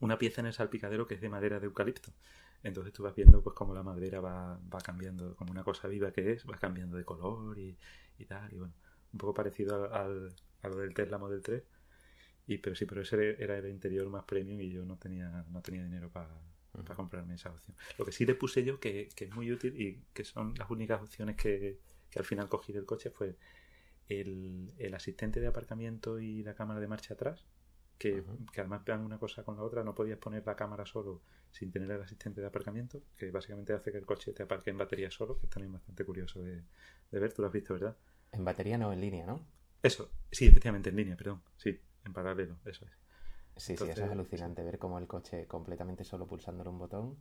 [0.01, 2.13] una pieza en el salpicadero que es de madera de eucalipto.
[2.63, 6.11] Entonces tú vas viendo pues cómo la madera va, va cambiando, como una cosa viva
[6.13, 7.75] que es, va cambiando de color y,
[8.19, 8.53] y tal.
[8.53, 8.75] Y bueno,
[9.15, 11.63] un poco parecido al, a lo del Tesla Model 3.
[12.51, 15.63] Y, pero sí, pero ese era el interior más premium y yo no tenía, no
[15.63, 16.31] tenía dinero para,
[16.73, 17.77] para comprarme esa opción.
[17.99, 20.69] Lo que sí le puse yo, que, que, es muy útil y que son las
[20.69, 21.79] únicas opciones que,
[22.11, 23.37] que al final cogí del coche, fue
[24.09, 27.47] el, el asistente de aparcamiento y la cámara de marcha atrás
[28.01, 28.25] que,
[28.57, 31.21] además vean una cosa con la otra, no podías poner la cámara solo
[31.53, 34.79] sin tener el asistente de aparcamiento, que básicamente hace que el coche te aparque en
[34.79, 36.63] batería solo, que es también bastante curioso de,
[37.13, 37.95] ver, tú lo has visto, ¿verdad?
[38.33, 39.47] En batería no, en línea, ¿no?
[39.83, 42.93] Eso, sí, efectivamente, en línea, perdón, sí, en paralelo, eso es.
[43.57, 47.19] Sí, sí, eso es alucinante, ver cómo el coche completamente solo pulsándole un botón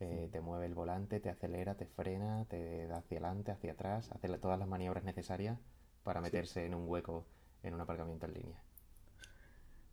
[0.00, 4.10] eh, te mueve el volante, te acelera, te frena, te da hacia adelante, hacia atrás,
[4.10, 5.58] hace todas las maniobras necesarias
[6.02, 7.26] para meterse en un hueco
[7.62, 8.62] en un aparcamiento en línea.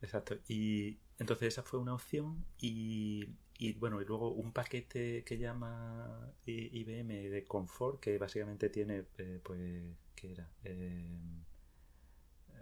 [0.02, 0.36] Exacto.
[0.48, 6.34] Y entonces esa fue una opción y, y bueno, y luego un paquete que llama
[6.46, 10.50] IBM de confort que básicamente tiene, eh, pues, ¿qué era?
[10.64, 11.20] Eh,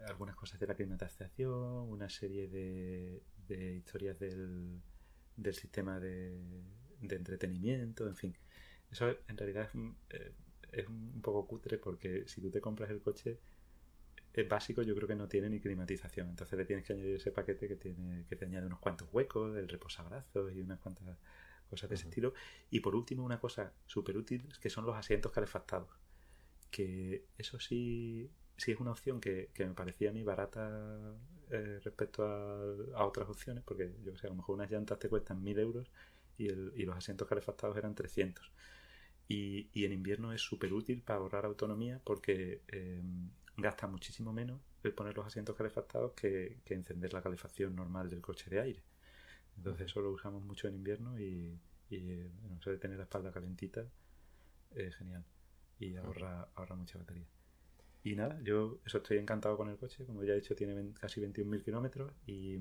[0.07, 4.81] algunas cosas de la climatización, una serie de, de historias del,
[5.35, 6.37] del sistema de,
[7.01, 8.37] de, entretenimiento, en fin.
[8.91, 9.79] Eso en realidad es,
[10.09, 10.33] eh,
[10.71, 13.39] es un poco cutre porque si tú te compras el coche
[14.33, 16.29] es básico, yo creo que no tiene ni climatización.
[16.29, 19.57] Entonces le tienes que añadir ese paquete que tiene que te añade unos cuantos huecos,
[19.57, 21.17] el reposabrazos y unas cuantas
[21.69, 22.33] cosas de ese estilo.
[22.69, 25.89] Y por último, una cosa súper útil que son los asientos calefactados.
[26.69, 31.15] Que eso sí, sí es una opción que, me parecía a mí barata
[31.51, 35.43] eh, respecto a, otras opciones, porque yo sé, a lo mejor unas llantas te cuestan
[35.43, 35.91] 1000 euros
[36.37, 38.51] y, el, y los asientos calefactados eran 300.
[39.29, 43.01] Y, y en invierno es súper útil para ahorrar autonomía porque eh,
[43.57, 48.49] gasta muchísimo menos el poner los asientos calefactados que, encender la calefacción normal del coche
[48.49, 48.81] de aire.
[49.57, 53.31] Entonces eso lo usamos mucho en invierno y, y eh, eso de tener la espalda
[53.31, 53.85] calentita
[54.75, 55.23] es genial
[55.79, 57.25] y ahorra, ahorra mucha batería.
[58.07, 61.19] Y nada, yo eso estoy encantado con el coche, como ya he dicho tiene casi
[61.19, 62.57] 21.000 kilómetros y,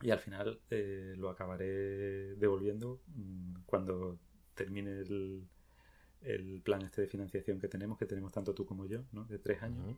[0.00, 4.20] y al final eh, lo acabaré devolviendo mm, cuando
[4.54, 5.48] termine el,
[6.20, 9.24] el plan este de financiación que tenemos, que tenemos tanto tú como yo, ¿no?
[9.24, 9.96] De tres años.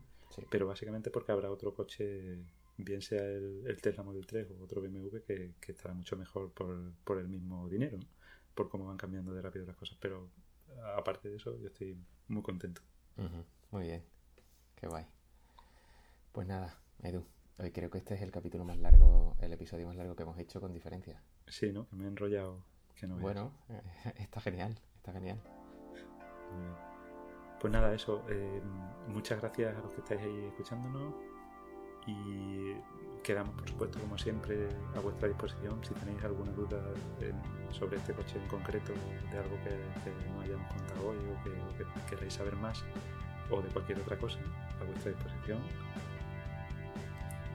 [0.48, 2.38] Pero básicamente porque habrá otro coche,
[2.78, 6.94] bien sea el, Tesla Model 3 o otro BMW, que, que estará mucho mejor por,
[7.04, 7.98] por el mismo dinero,
[8.54, 9.98] por cómo van cambiando de rápido las cosas.
[10.00, 10.30] Pero
[10.96, 11.94] aparte de eso, yo estoy
[12.28, 12.80] muy contento.
[13.70, 14.02] Muy bien,
[14.76, 15.04] qué guay.
[16.32, 17.26] Pues nada, Edu,
[17.58, 20.38] hoy creo que este es el capítulo más largo, el episodio más largo que hemos
[20.38, 21.22] hecho con diferencia.
[21.46, 21.86] Sí, ¿no?
[21.88, 22.62] Que me he enrollado.
[22.94, 23.52] Que no bueno,
[24.16, 25.40] está genial, está genial.
[27.60, 28.24] Pues nada, eso.
[28.30, 28.62] Eh,
[29.08, 31.14] muchas gracias a los que estáis ahí escuchándonos.
[32.06, 32.74] Y
[33.22, 35.84] quedamos, por supuesto, como siempre, a vuestra disposición.
[35.84, 36.80] Si tenéis alguna duda
[37.70, 38.92] sobre este coche en concreto,
[39.30, 42.82] de algo que, no hayamos contado hoy o que, queráis saber más,
[43.50, 44.38] o de cualquier otra cosa,
[44.80, 45.60] a vuestra disposición.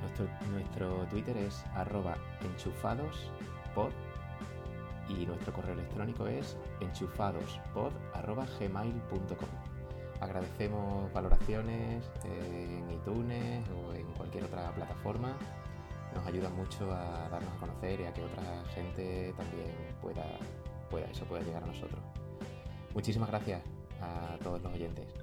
[0.02, 1.66] Nuestro, nuestro Twitter es
[2.44, 3.92] enchufadospod
[5.10, 9.50] y nuestro correo electrónico es enchufadospod.gmail.com
[10.20, 15.36] Agradecemos valoraciones en iTunes o en cualquier otra plataforma.
[16.16, 20.24] Nos ayuda mucho a darnos a conocer y a que otra gente también pueda,
[20.90, 22.00] pueda, eso pueda llegar a nosotros.
[22.94, 23.62] Muchísimas gracias
[24.00, 25.23] a todos los oyentes.